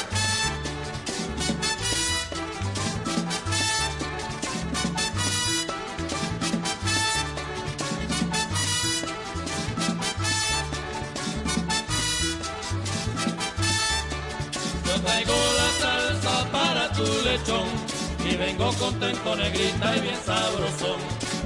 [18.66, 20.98] Y vengo contento, negrita y bien sabrosón.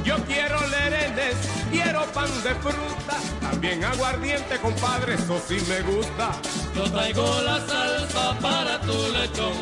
[0.04, 1.36] Yo quiero lerenes,
[1.70, 6.30] quiero pan de fruta, también aguardiente, compadre, eso sí me gusta.
[6.74, 9.52] Yo traigo la salsa para tu lechón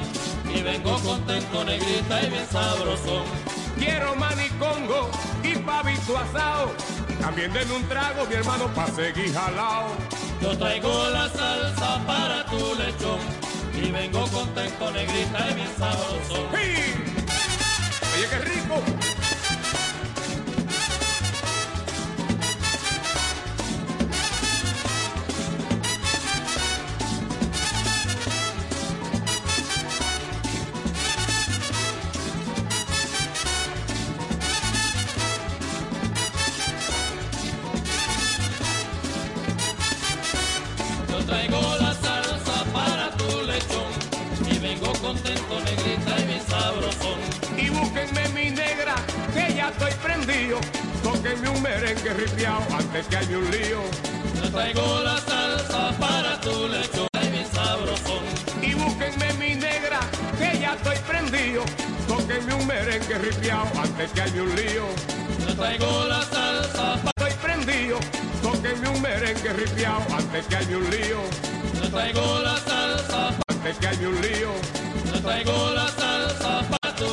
[0.54, 3.24] y vengo contento, negrita y bien sabrosón.
[3.78, 5.10] Quiero manicongo
[5.42, 6.72] y pavito asado,
[7.20, 9.88] también denme un trago, mi hermano, pa' seguir jalao.
[10.40, 12.44] Yo traigo la salsa para
[13.90, 17.07] vengo contento, negrita y bien sabroso.
[18.18, 18.97] Oye, qué rico.
[49.78, 50.58] Estoy prendido.
[51.02, 53.80] Tóquenme un merengue ripiao antes que haya un lío.
[54.42, 58.24] Yo traigo la salsa para tu lechón y bien sabrosón.
[58.60, 60.00] Y búsquenme mi negra,
[60.38, 61.62] que ya estoy prendido.
[62.08, 64.86] Tóquenme un merengue ripiao antes que haya un lío.
[65.46, 67.98] Yo traigo la salsa Estoy prendido.
[68.42, 71.20] Tóquenme un merengue ripiao antes que haya un lío.
[71.80, 74.50] Yo traigo la salsa Antes que haya un lío.
[75.12, 76.77] Yo traigo la salsa